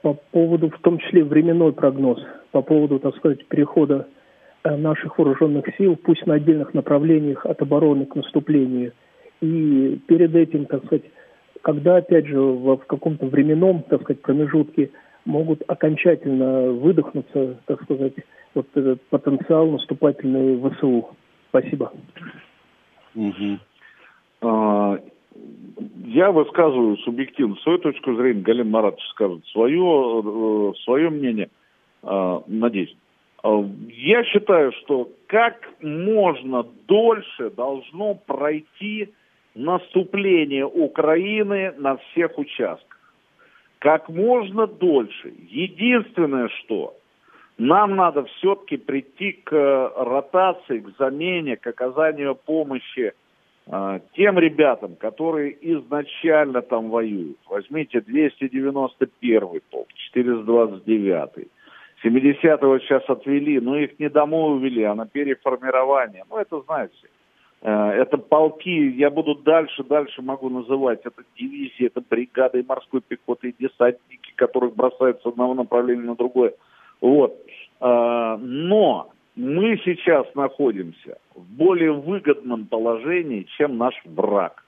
[0.03, 2.21] по поводу, в том числе временной прогноз,
[2.53, 4.07] по поводу, так сказать, перехода
[4.65, 8.93] э, наших вооруженных сил, пусть на отдельных направлениях от обороны к наступлению.
[9.41, 11.05] И перед этим, так сказать,
[11.63, 14.91] когда, опять же, в, каком-то временном, так сказать, промежутке
[15.25, 18.15] могут окончательно выдохнуться, так сказать,
[18.55, 21.11] вот этот потенциал наступательный ВСУ.
[21.51, 21.93] Спасибо.
[23.15, 23.59] Угу.
[24.43, 24.99] А,
[26.05, 31.51] я высказываю субъективно свою точку зрения, Галин Маратович скажет свое, э, свое мнение,
[32.03, 32.97] э, надеюсь.
[33.45, 39.13] Э, я считаю, что как можно дольше должно пройти
[39.55, 42.99] наступление Украины на всех участках.
[43.79, 45.33] Как можно дольше.
[45.51, 46.95] Единственное, что
[47.59, 49.53] нам надо все-таки прийти к
[49.97, 53.13] ротации, к замене, к оказанию помощи
[54.15, 57.39] тем ребятам, которые изначально там воюют.
[57.49, 61.49] Возьмите 291 полк, 429
[62.05, 66.25] 70-го сейчас отвели, но их не домой увели, а на переформирование.
[66.31, 66.95] Ну, это знаете.
[67.61, 71.01] Э, это полки, я буду дальше, дальше могу называть.
[71.05, 76.55] Это дивизии, это бригады морской пехоты, и десантники, которых бросают с одного направления на другое.
[77.01, 77.37] Вот.
[77.81, 84.65] А, но мы сейчас находимся в более выгодном положении, чем наш враг.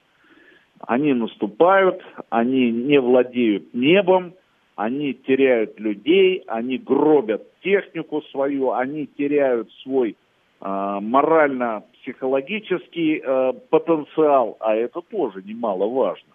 [0.87, 4.35] Они наступают, они не владеют небом,
[4.77, 10.17] они теряют людей, они гробят технику свою, они теряют свой
[10.61, 16.35] э, морально-психологический э, потенциал, а это тоже немаловажно.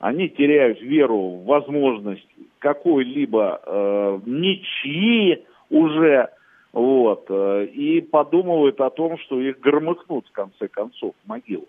[0.00, 2.26] Они теряют веру в возможность
[2.58, 6.30] какой-либо э, ничьи уже
[6.76, 11.66] вот, э, и подумывают о том, что их громыхнут в конце концов в могилу.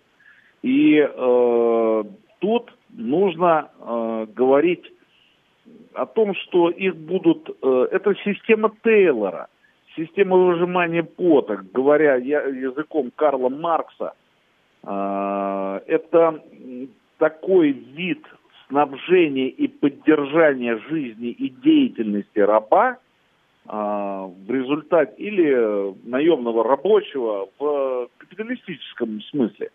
[0.60, 2.04] И э,
[2.40, 4.84] тут нужно э, говорить
[5.94, 7.48] о том, что их будут...
[7.62, 9.48] Э, это система Тейлора,
[9.96, 14.12] система выжимания пота, говоря я, языком Карла Маркса.
[14.82, 16.42] Э, это
[17.16, 18.22] такой вид
[18.68, 22.98] снабжения и поддержания жизни и деятельности раба–
[23.64, 29.70] в результате или наемного рабочего в капиталистическом смысле.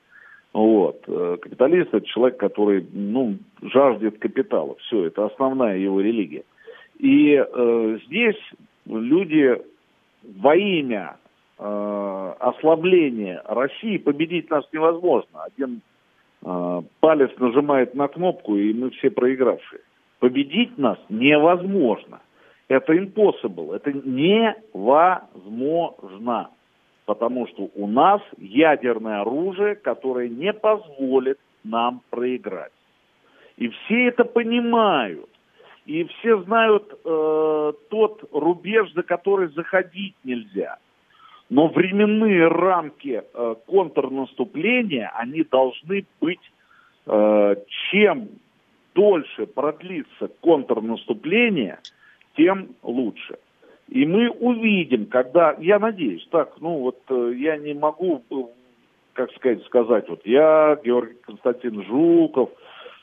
[0.54, 1.04] Вот.
[1.08, 4.76] Э, капиталист это человек, который ну, жаждет капитала.
[4.82, 6.44] Все, это основная его религия.
[7.00, 8.40] И э, здесь
[8.86, 9.62] люди
[10.24, 11.18] во имя
[11.58, 15.44] э, ослабления России победить нас невозможно.
[15.44, 15.82] Один
[16.46, 19.82] э, палец нажимает на кнопку, и мы все проигравшие.
[20.20, 22.22] Победить нас невозможно.
[22.74, 26.50] Это impossible, это невозможно,
[27.06, 32.72] потому что у нас ядерное оружие, которое не позволит нам проиграть.
[33.58, 35.30] И все это понимают.
[35.86, 40.80] И все знают э, тот рубеж, за который заходить нельзя.
[41.52, 46.42] Но временные рамки э, контрнаступления, они должны быть,
[47.06, 47.56] э,
[47.92, 48.30] чем
[48.96, 51.78] дольше продлится контрнаступление–
[52.36, 53.38] тем лучше.
[53.90, 58.36] И мы увидим, когда, я надеюсь, так, ну вот э, я не могу, э,
[59.14, 62.50] как сказать, сказать, вот я, Георгий Константин Жуков,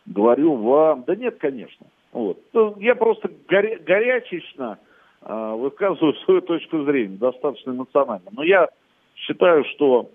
[0.07, 1.87] говорю вам, да нет, конечно.
[2.13, 2.39] Вот.
[2.53, 4.79] Ну, я просто горя, горячечно
[5.23, 8.31] э, высказываю свою точку зрения, достаточно эмоционально.
[8.33, 8.69] Но я
[9.15, 10.11] считаю, что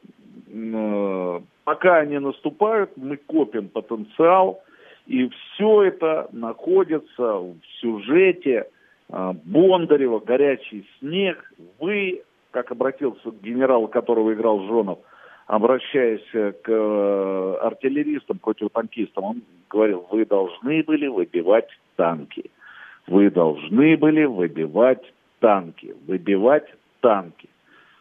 [0.48, 4.62] э, пока они наступают, мы копим потенциал,
[5.08, 8.68] и все это находится в сюжете
[9.10, 11.52] Бондарева «Горячий снег».
[11.80, 15.00] Вы, как обратился к генералу, которого играл Жонов,
[15.48, 22.50] обращаясь к э, артиллеристам, противотанкистам, он говорил, вы должны были выбивать танки.
[23.08, 25.04] Вы должны были выбивать
[25.40, 26.66] танки, выбивать
[27.02, 27.50] танки.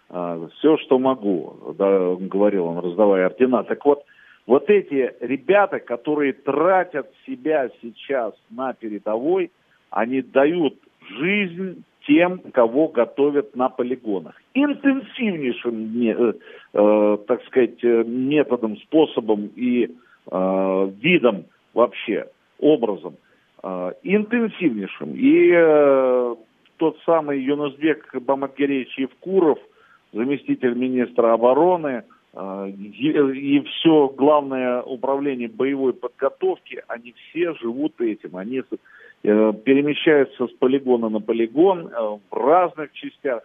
[0.09, 3.65] А, все, что могу, да, говорил он, раздавая ордена.
[3.65, 4.05] Так вот,
[4.47, 9.51] вот эти ребята, которые тратят себя сейчас на передовой,
[9.91, 10.75] они дают
[11.09, 14.35] жизнь тем, кого готовят на полигонах.
[14.55, 16.35] Интенсивнейшим, э,
[16.75, 19.91] э, так сказать, э, методом, способом и
[20.31, 22.29] э, видом вообще,
[22.61, 23.17] образом,
[24.03, 25.15] интенсивнейшим.
[25.15, 26.37] И
[26.77, 29.59] тот самый Юнусбек Бамакгеревич Евкуров,
[30.13, 38.37] заместитель министра обороны, и все главное управление боевой подготовки, они все живут этим.
[38.37, 38.63] Они
[39.25, 43.43] перемещаются с полигона на полигон э, в разных частях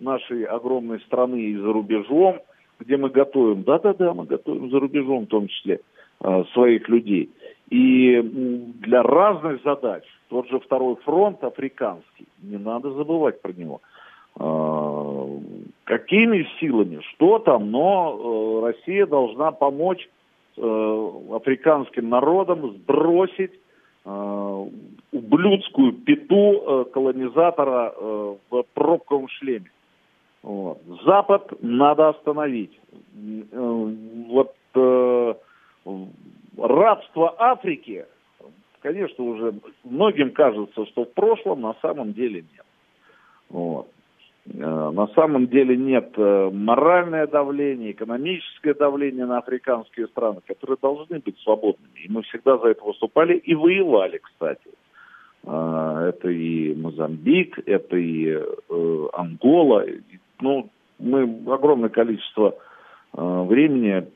[0.00, 2.40] нашей огромной страны и за рубежом,
[2.80, 5.80] где мы готовим, да-да-да, мы готовим за рубежом в том числе
[6.20, 7.30] э, своих людей.
[7.68, 13.80] И для разных задач, тот же второй фронт африканский, не надо забывать про него.
[15.84, 20.08] Какими силами, что там, но Россия должна помочь
[20.56, 23.69] африканским народам сбросить Э,
[24.04, 29.70] ублюдскую пету э, колонизатора э, в пробковом шлеме.
[30.42, 30.80] Вот.
[31.04, 32.78] Запад надо остановить.
[33.12, 35.34] Вот э,
[36.56, 38.06] рабство Африки,
[38.80, 42.64] конечно, уже многим кажется, что в прошлом на самом деле нет.
[43.50, 43.89] Вот.
[44.52, 51.20] Э, на самом деле нет э, моральное давление, экономическое давление на африканские страны, которые должны
[51.20, 51.98] быть свободными.
[52.04, 54.70] И мы всегда за это выступали и воевали, кстати.
[55.44, 58.38] Э, это и Мозамбик, это и
[59.12, 59.84] Ангола.
[60.40, 61.22] Ну, мы
[61.52, 62.54] огромное количество
[63.12, 64.06] времени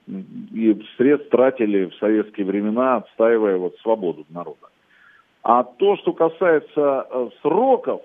[0.53, 4.69] и средств тратили в советские времена, отстаивая вот свободу народа.
[5.43, 8.03] А то, что касается сроков,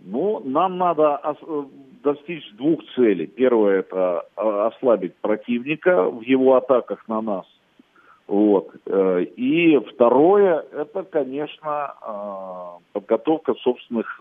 [0.00, 1.62] ну, нам надо э,
[2.02, 3.26] достичь двух целей.
[3.26, 7.46] Первое– это э, ослабить противника в его атаках на нас.
[8.26, 8.70] Вот.
[8.86, 14.20] Э, и второе– это, конечно, подготовка собственных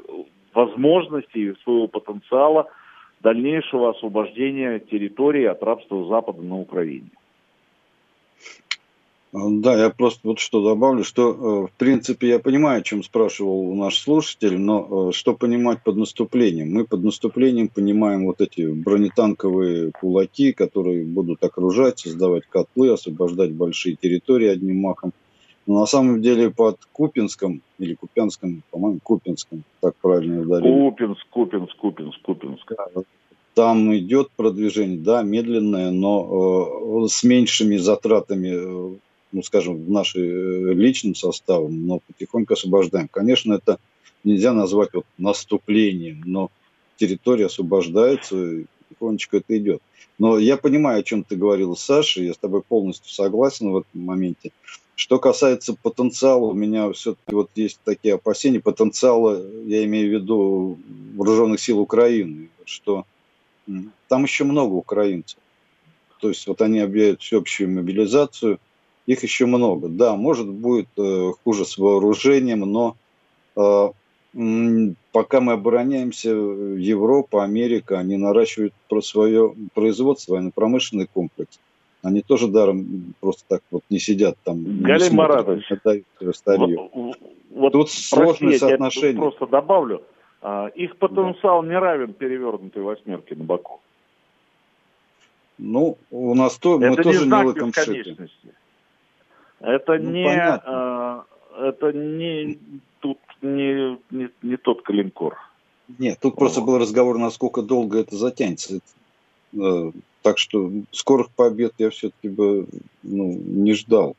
[0.53, 2.67] возможностей, своего потенциала
[3.21, 7.09] дальнейшего освобождения территории от рабства Запада на Украине.
[9.33, 13.73] Да, я просто вот что добавлю, что э, в принципе я понимаю, о чем спрашивал
[13.73, 16.71] наш слушатель, но э, что понимать под наступлением?
[16.71, 23.95] Мы под наступлением понимаем вот эти бронетанковые кулаки, которые будут окружать, создавать котлы, освобождать большие
[23.95, 25.13] территории одним махом.
[25.65, 30.89] Но на самом деле под Купинском или Купянском, по-моему, Купинском, так правильно ударили.
[30.89, 32.71] Купинск, Купинск, Купинск, Купинск.
[33.55, 38.99] Там идет продвижение, да, медленное, но э, с меньшими затратами
[39.33, 43.07] ну, скажем, в нашей э, личным составом, но потихоньку освобождаем.
[43.09, 43.79] Конечно, это
[44.23, 46.51] нельзя назвать вот наступлением, но
[46.97, 49.81] территория освобождается, и потихонечку это идет.
[50.19, 54.01] Но я понимаю, о чем ты говорил, Саша, я с тобой полностью согласен в этом
[54.01, 54.51] моменте.
[54.95, 58.59] Что касается потенциала, у меня все-таки вот есть такие опасения.
[58.59, 60.77] Потенциала, я имею в виду
[61.15, 63.05] вооруженных сил Украины, что
[64.07, 65.39] там еще много украинцев.
[66.19, 68.59] То есть вот они объявят всеобщую мобилизацию–
[69.05, 69.89] их еще много.
[69.89, 72.95] Да, может будет э, хуже с вооружением, но
[73.55, 73.89] э,
[75.11, 81.59] пока мы обороняемся, Европа, Америка, они наращивают про свое производство, военно-промышленный комплекс.
[82.01, 84.81] Они тоже даром просто так вот не сидят там.
[84.81, 87.17] Галим Маратович, вот,
[87.49, 89.13] вот, тут сложное соотношение.
[89.13, 90.01] Я просто добавлю,
[90.41, 91.69] а, их потенциал да.
[91.69, 93.79] не равен перевернутой восьмерке на боку.
[95.57, 97.71] Ну, у нас то, мы Это тоже не, знак не лыком
[99.63, 101.21] это ну, не, э,
[101.57, 102.59] это не
[102.99, 105.37] тут не, не, не тот калинкор.
[105.97, 108.79] Нет, тут просто был разговор, насколько долго это затянется.
[109.53, 109.91] Э,
[110.21, 112.67] так что скорых побед я все-таки бы
[113.03, 114.15] ну, не ждал.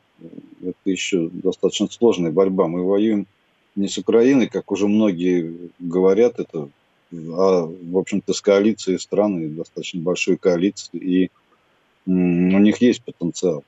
[0.62, 2.66] Это еще достаточно сложная борьба.
[2.66, 3.26] Мы воюем
[3.76, 6.68] не с Украиной, как уже многие говорят, это,
[7.12, 11.30] а, в общем-то, с коалицией стран, достаточно большой коалиции, и
[12.06, 13.64] у них есть потенциал.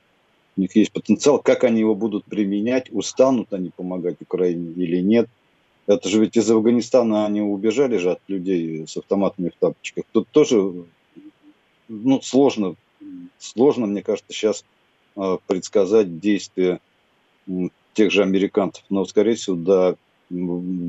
[0.57, 5.29] У них есть потенциал, как они его будут применять, устанут они помогать Украине или нет.
[5.85, 10.03] Это же ведь из Афганистана они убежали же от людей с автоматами в тапочках.
[10.11, 10.73] Тут тоже
[11.87, 12.75] ну, сложно,
[13.37, 14.65] сложно, мне кажется, сейчас
[15.15, 16.79] э, предсказать действия
[17.93, 18.83] тех же американцев.
[18.89, 19.97] Но, скорее всего, до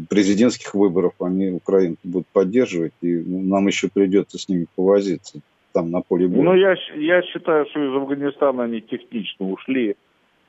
[0.09, 5.41] президентских выборов они Украину будут поддерживать, и ну, нам еще придется с ними повозиться
[5.73, 6.43] там на поле боя.
[6.43, 9.97] Ну, я, я считаю, что из Афганистана они технично ушли,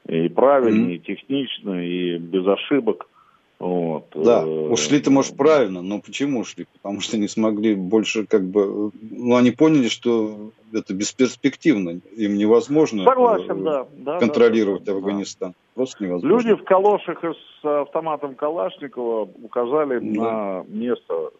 [0.07, 0.95] и правильно, mm-hmm.
[0.95, 3.07] и технично, и без ошибок.
[3.59, 4.05] Вот.
[4.15, 6.65] Да, э, ушли-то, может, правильно, но почему ушли?
[6.81, 13.03] Потому что не смогли больше, как бы, ну, они поняли, что это бесперспективно, им невозможно
[13.03, 15.49] Согласен, да, да, контролировать да, Афганистан.
[15.49, 15.55] Да.
[15.75, 16.37] Просто невозможно.
[16.37, 20.21] Люди в калошах с автоматом Калашникова указали да.
[20.21, 21.31] на место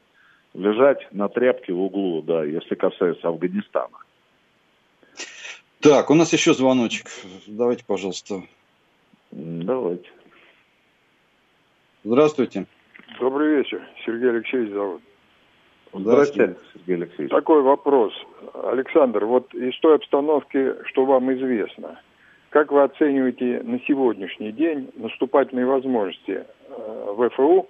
[0.54, 3.98] лежать на тряпке в углу, да, если касается Афганистана.
[5.80, 7.08] Так, у нас еще звоночек.
[7.48, 8.44] Давайте, пожалуйста.
[9.32, 10.10] Давайте.
[12.04, 12.66] Здравствуйте.
[13.20, 13.88] Добрый вечер.
[14.06, 15.02] Сергей Алексеевич зовут.
[15.94, 17.32] Здравствуйте, Сергей Алексеевич.
[17.32, 18.14] Такой вопрос.
[18.54, 22.00] Александр, вот из той обстановки, что вам известно,
[22.50, 27.68] как вы оцениваете на сегодняшний день наступательные возможности э, ВФУ?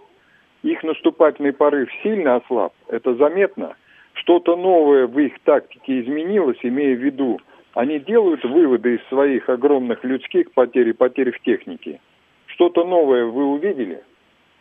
[0.63, 3.75] Их наступательный порыв сильно ослаб, это заметно.
[4.13, 7.39] Что-то новое в их тактике изменилось, имея в виду,
[7.73, 12.01] они делают выводы из своих огромных людских потерь и потерь в технике.
[12.47, 14.03] Что-то новое вы увидели?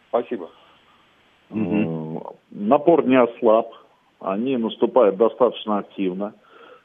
[0.08, 0.50] Спасибо.
[1.50, 2.36] Угу.
[2.50, 3.72] Напор не ослаб.
[4.20, 6.34] Они наступают достаточно активно.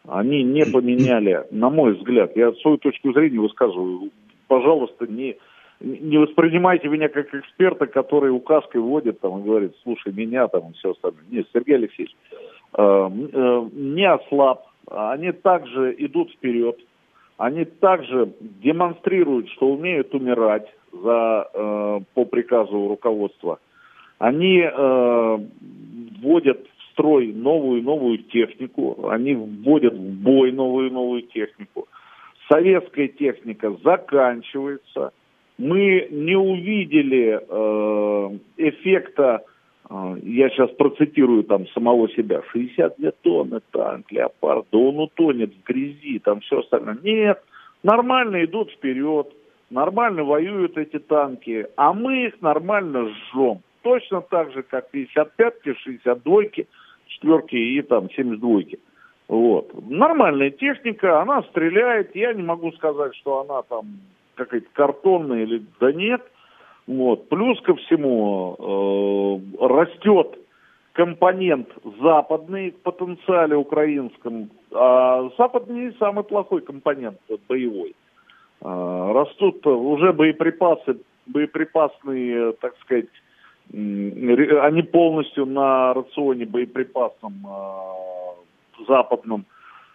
[0.07, 4.11] Они не поменяли, на мой взгляд, я свою точку зрения высказываю,
[4.47, 5.37] пожалуйста, не,
[5.83, 10.73] не воспринимайте меня как эксперта, который указкой вводит там и говорит, слушай, меня там и
[10.73, 11.23] все остальное.
[11.29, 12.15] Нет, Сергей Алексеевич,
[12.73, 16.79] э, э, не ослаб, они также идут вперед,
[17.37, 23.59] они также демонстрируют, что умеют умирать, за, э, по приказу руководства,
[24.19, 25.37] они э,
[26.21, 31.87] вводят в строй новую и новую технику, они вводят в бой новую и новую технику.
[32.49, 35.11] Советская техника заканчивается.
[35.63, 39.43] Мы не увидели э, эффекта,
[39.89, 45.63] э, я сейчас процитирую там самого себя, 62 тонны танк, леопард, да он утонет в
[45.63, 46.97] грязи, там все остальное.
[47.03, 47.41] Нет,
[47.83, 49.33] нормально идут вперед
[49.73, 53.61] нормально воюют эти танки, а мы их нормально жжем.
[53.81, 56.67] Точно так же, как 55-ки, 62-ки,
[57.07, 58.79] четверки и там 72-ки.
[59.27, 59.73] Вот.
[59.89, 62.15] Нормальная техника, она стреляет.
[62.15, 63.99] Я не могу сказать, что она там
[64.35, 66.21] какая-то картонная или да нет.
[66.87, 67.29] Вот.
[67.29, 68.55] Плюс ко всему
[69.59, 70.37] э, растет
[70.93, 71.69] компонент
[72.01, 77.17] западный в потенциале украинском, а западный самый плохой компонент
[77.47, 77.95] боевой.
[78.61, 83.09] А, растут уже боеприпасы, боеприпасные, так сказать,
[83.71, 88.35] они полностью на рационе боеприпасом а,
[88.87, 89.45] западном.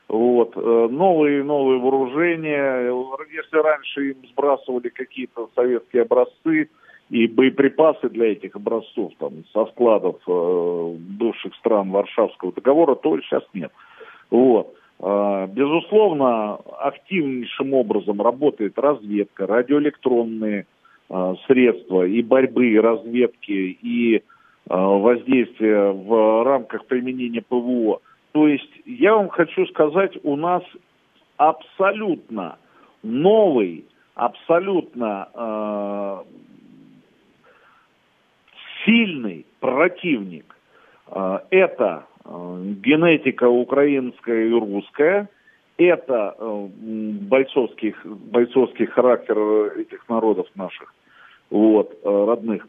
[0.09, 0.56] Вот.
[0.56, 2.90] Э, новые новые вооружения.
[3.30, 6.70] Если раньше им сбрасывали какие-то советские образцы
[7.11, 13.44] и боеприпасы для этих образцов там, со складов э, бывших стран Варшавского договора, то сейчас
[13.52, 13.72] нет.
[14.30, 14.74] Вот.
[15.00, 20.66] А, безусловно, активнейшим образом работает разведка, радиоэлектронные
[21.09, 24.22] а, средства и борьбы, и разведки, и
[24.68, 28.00] а, воздействия в рамках применения ПВО.
[28.33, 30.62] То есть я вам хочу сказать, у нас
[31.37, 32.59] абсолютно
[33.03, 36.22] новый, абсолютно э,
[38.85, 40.57] сильный противник.
[41.09, 45.31] Э, это Э, генетика украинская и русская,
[45.79, 49.39] это э, бойцовский, бойцовский характер
[49.79, 50.93] этих народов наших,
[51.49, 52.68] вот, э, родных.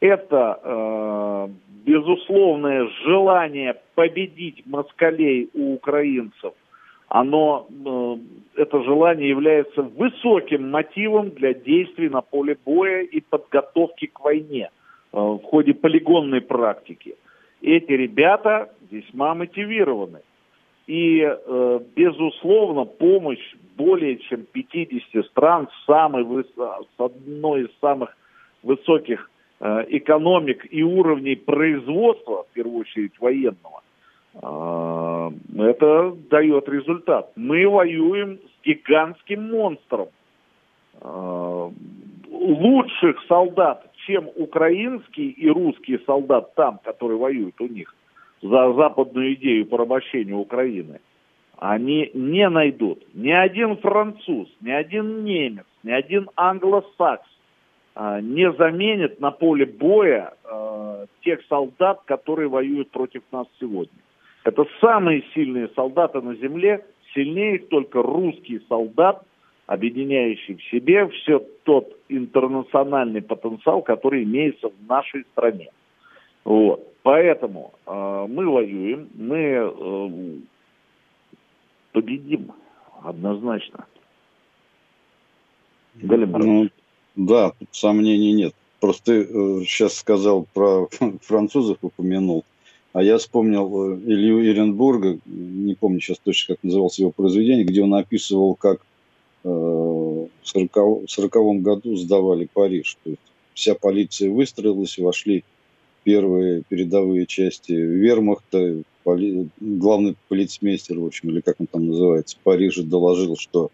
[0.00, 1.50] Это
[1.88, 6.52] безусловное желание победить москалей у украинцев.
[7.08, 7.66] Оно,
[8.54, 14.70] это желание является высоким мотивом для действий на поле боя и подготовки к войне
[15.12, 17.16] в ходе полигонной практики
[17.62, 20.20] эти ребята весьма мотивированы.
[20.86, 28.16] И, э, безусловно, помощь более чем 50 стран самой, с одной из самых
[28.62, 33.82] высоких э, экономик и уровней производства, в первую очередь военного,
[34.34, 37.32] э, это дает результат.
[37.36, 40.08] Мы воюем с гигантским монстром.
[41.00, 41.70] Э,
[42.30, 47.94] лучших солдат чем украинский и русский солдат там, который воюет у них
[48.40, 51.00] за западную идею порабощения Украины,
[51.58, 53.02] они не найдут.
[53.12, 57.27] Ни один француз, ни один немец, ни один англосакс
[57.98, 63.98] не заменит на поле боя а, тех солдат, которые воюют против нас сегодня.
[64.44, 66.84] Это самые сильные солдаты на земле,
[67.14, 69.22] сильнее их только русский солдат,
[69.66, 75.70] объединяющий в себе все тот интернациональный потенциал, который имеется в нашей стране.
[76.44, 76.86] Вот.
[77.02, 80.38] Поэтому э, мы воюем, мы э,
[81.92, 82.52] победим
[83.02, 83.86] однозначно.
[86.46, 86.68] Ну,
[87.18, 88.54] да, сомнений нет.
[88.80, 90.88] Просто ты э, сейчас сказал про
[91.22, 92.44] французов, упомянул.
[92.92, 97.82] А я вспомнил э, Илью Иренбурга, не помню сейчас точно, как называлось его произведение, где
[97.82, 98.78] он описывал, как
[99.42, 102.96] э, в 1940 году сдавали Париж.
[103.02, 105.44] То есть вся полиция выстроилась, вошли
[106.04, 109.48] первые передовые части вермахта, поли...
[109.58, 113.72] главный полицмейстер, в общем, или как он там называется, в Париже доложил, что,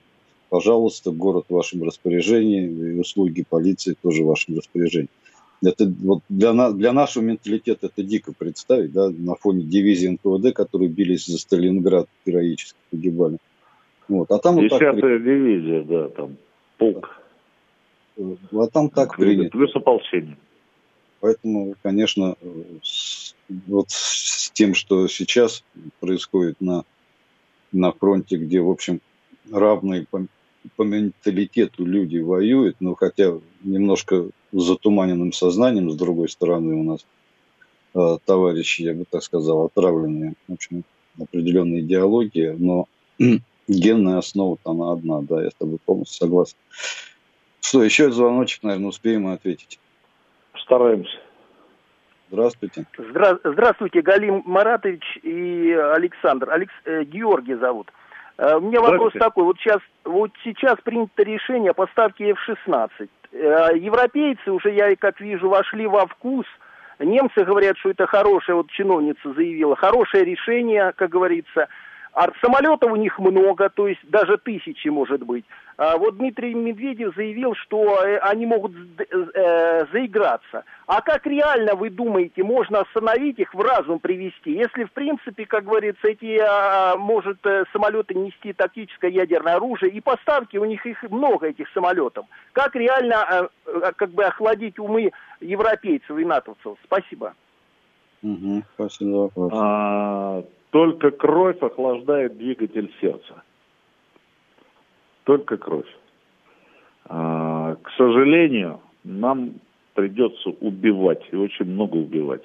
[0.48, 5.08] пожалуйста, город в вашем распоряжении, и услуги полиции тоже в вашем распоряжении.
[5.62, 10.54] Это вот для, на, для нашего менталитета это дико представить, да, на фоне дивизии НКВД,
[10.54, 13.38] которые бились за Сталинград, героически погибали.
[14.08, 14.30] Вот.
[14.30, 15.24] А там Десятая вот так...
[15.24, 16.36] дивизия, да, там
[16.76, 17.20] полк.
[18.18, 19.50] А там так принято.
[19.50, 20.36] Плюс ополчение.
[21.20, 22.36] Поэтому, конечно,
[22.82, 23.34] с,
[23.66, 25.64] вот с тем, что сейчас
[26.00, 26.84] происходит на,
[27.72, 29.00] на фронте, где, в общем,
[29.50, 30.26] равные по,
[30.76, 33.32] по менталитету люди воюют, но хотя
[33.62, 37.06] немножко затуманенным сознанием, с другой стороны, у нас
[37.94, 40.84] э, товарищи, я бы так сказал, отравленные, в общем,
[41.20, 42.86] определенная идеология, но
[43.68, 46.56] генная основа там одна, да, я с тобой полностью согласен.
[47.60, 49.80] Что, еще звоночек, наверное, успеем ответить.
[50.62, 51.18] Стараемся.
[52.30, 52.86] Здравствуйте.
[52.98, 56.50] Здра- здравствуйте, Галим Маратович и Александр.
[56.50, 56.72] Алекс...
[56.84, 57.88] Э, Георгий зовут.
[57.88, 58.03] Э,
[58.38, 59.44] у меня вопрос такой.
[59.44, 63.08] Вот сейчас, вот сейчас принято решение о поставке F-16.
[63.32, 66.46] Э, европейцы уже, я как вижу, вошли во вкус.
[66.98, 71.68] Немцы говорят, что это хорошее, вот чиновница заявила, хорошее решение, как говорится.
[72.14, 75.44] А самолетов у них много, то есть даже тысячи может быть.
[75.76, 80.62] А вот Дмитрий Медведев заявил, что э, они могут э, заиграться.
[80.86, 85.64] А как реально, вы думаете, можно остановить их, в разум привести, если, в принципе, как
[85.64, 91.02] говорится, эти, а, может, э, самолеты нести тактическое ядерное оружие, и поставки у них их
[91.10, 92.26] много, этих самолетов.
[92.52, 93.48] Как реально,
[93.96, 95.10] как бы, охладить умы
[95.40, 96.78] европейцев и натовцев?
[96.84, 97.34] Спасибо.
[98.22, 99.52] Угу, спасибо за вопрос.
[99.56, 100.44] А,
[100.74, 103.44] только кровь охлаждает двигатель сердца.
[105.22, 105.86] Только кровь.
[107.04, 109.52] А, к сожалению, нам
[109.94, 112.42] придется убивать, и очень много убивать.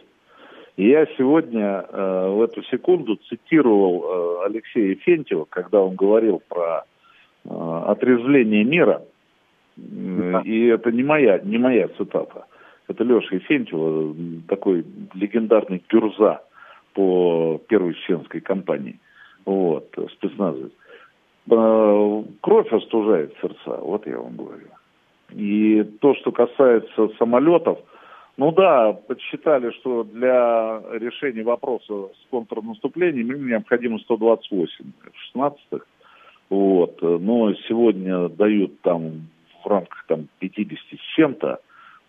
[0.77, 6.83] Я сегодня э, в эту секунду цитировал э, Алексея Фентьева, когда он говорил про
[7.45, 7.49] э,
[7.87, 9.01] отрезвление мира.
[10.43, 12.45] И это не моя, не моя цитата.
[12.87, 14.13] Это Леша Ефентьева,
[14.47, 16.41] такой легендарный гюрза
[16.93, 18.99] по первой чеченской кампании.
[19.45, 20.71] Вот, спецназовец.
[21.51, 24.67] А, кровь остужает сердца, вот я вам говорю.
[25.31, 27.79] И то, что касается самолетов,
[28.37, 35.81] ну да, подсчитали, что для решения вопроса с контрнаступлением им необходимо 128 F-16.
[36.49, 37.01] Вот.
[37.01, 39.27] Но сегодня дают там
[39.63, 41.59] в рамках там 50 с чем-то.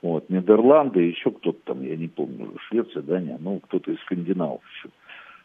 [0.02, 4.88] Вот, Нидерланды, еще кто-то там, я не помню, Швеция, Дания, ну, кто-то из скандинавов еще.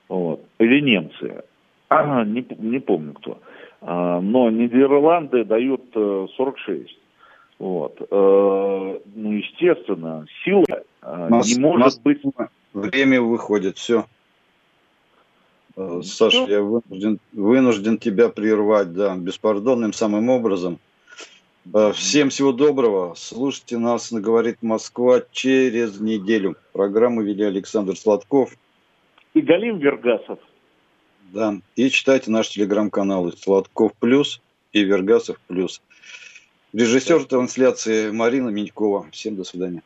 [0.08, 0.46] Вот.
[0.60, 1.44] Или немцы.
[1.90, 3.40] А, не, не помню кто.
[3.82, 6.90] А, но Нидерланды дают 46.
[6.90, 6.96] Э,
[7.60, 8.02] вот.
[8.10, 10.64] А, ну, естественно, сила
[11.02, 12.00] а, Мос, не может Мос...
[12.00, 12.22] быть...
[12.74, 14.06] Время выходит, все.
[15.76, 20.80] Э, Саша, я вынужден, вынужден тебя прервать, да, беспардонным самым образом.
[21.74, 23.16] Э, всем всего доброго.
[23.16, 26.56] Слушайте нас на «Говорит Москва» через неделю.
[26.74, 28.56] Программу вели Александр Сладков.
[29.34, 30.40] И Галим Вергасов.
[31.34, 31.60] Да.
[31.76, 34.42] И читайте наш телеграм-канал Сладков Плюс
[34.74, 35.82] и Вергасов Плюс.
[36.74, 39.08] Режиссер трансляции Марина Минькова.
[39.12, 39.82] Всем до свидания.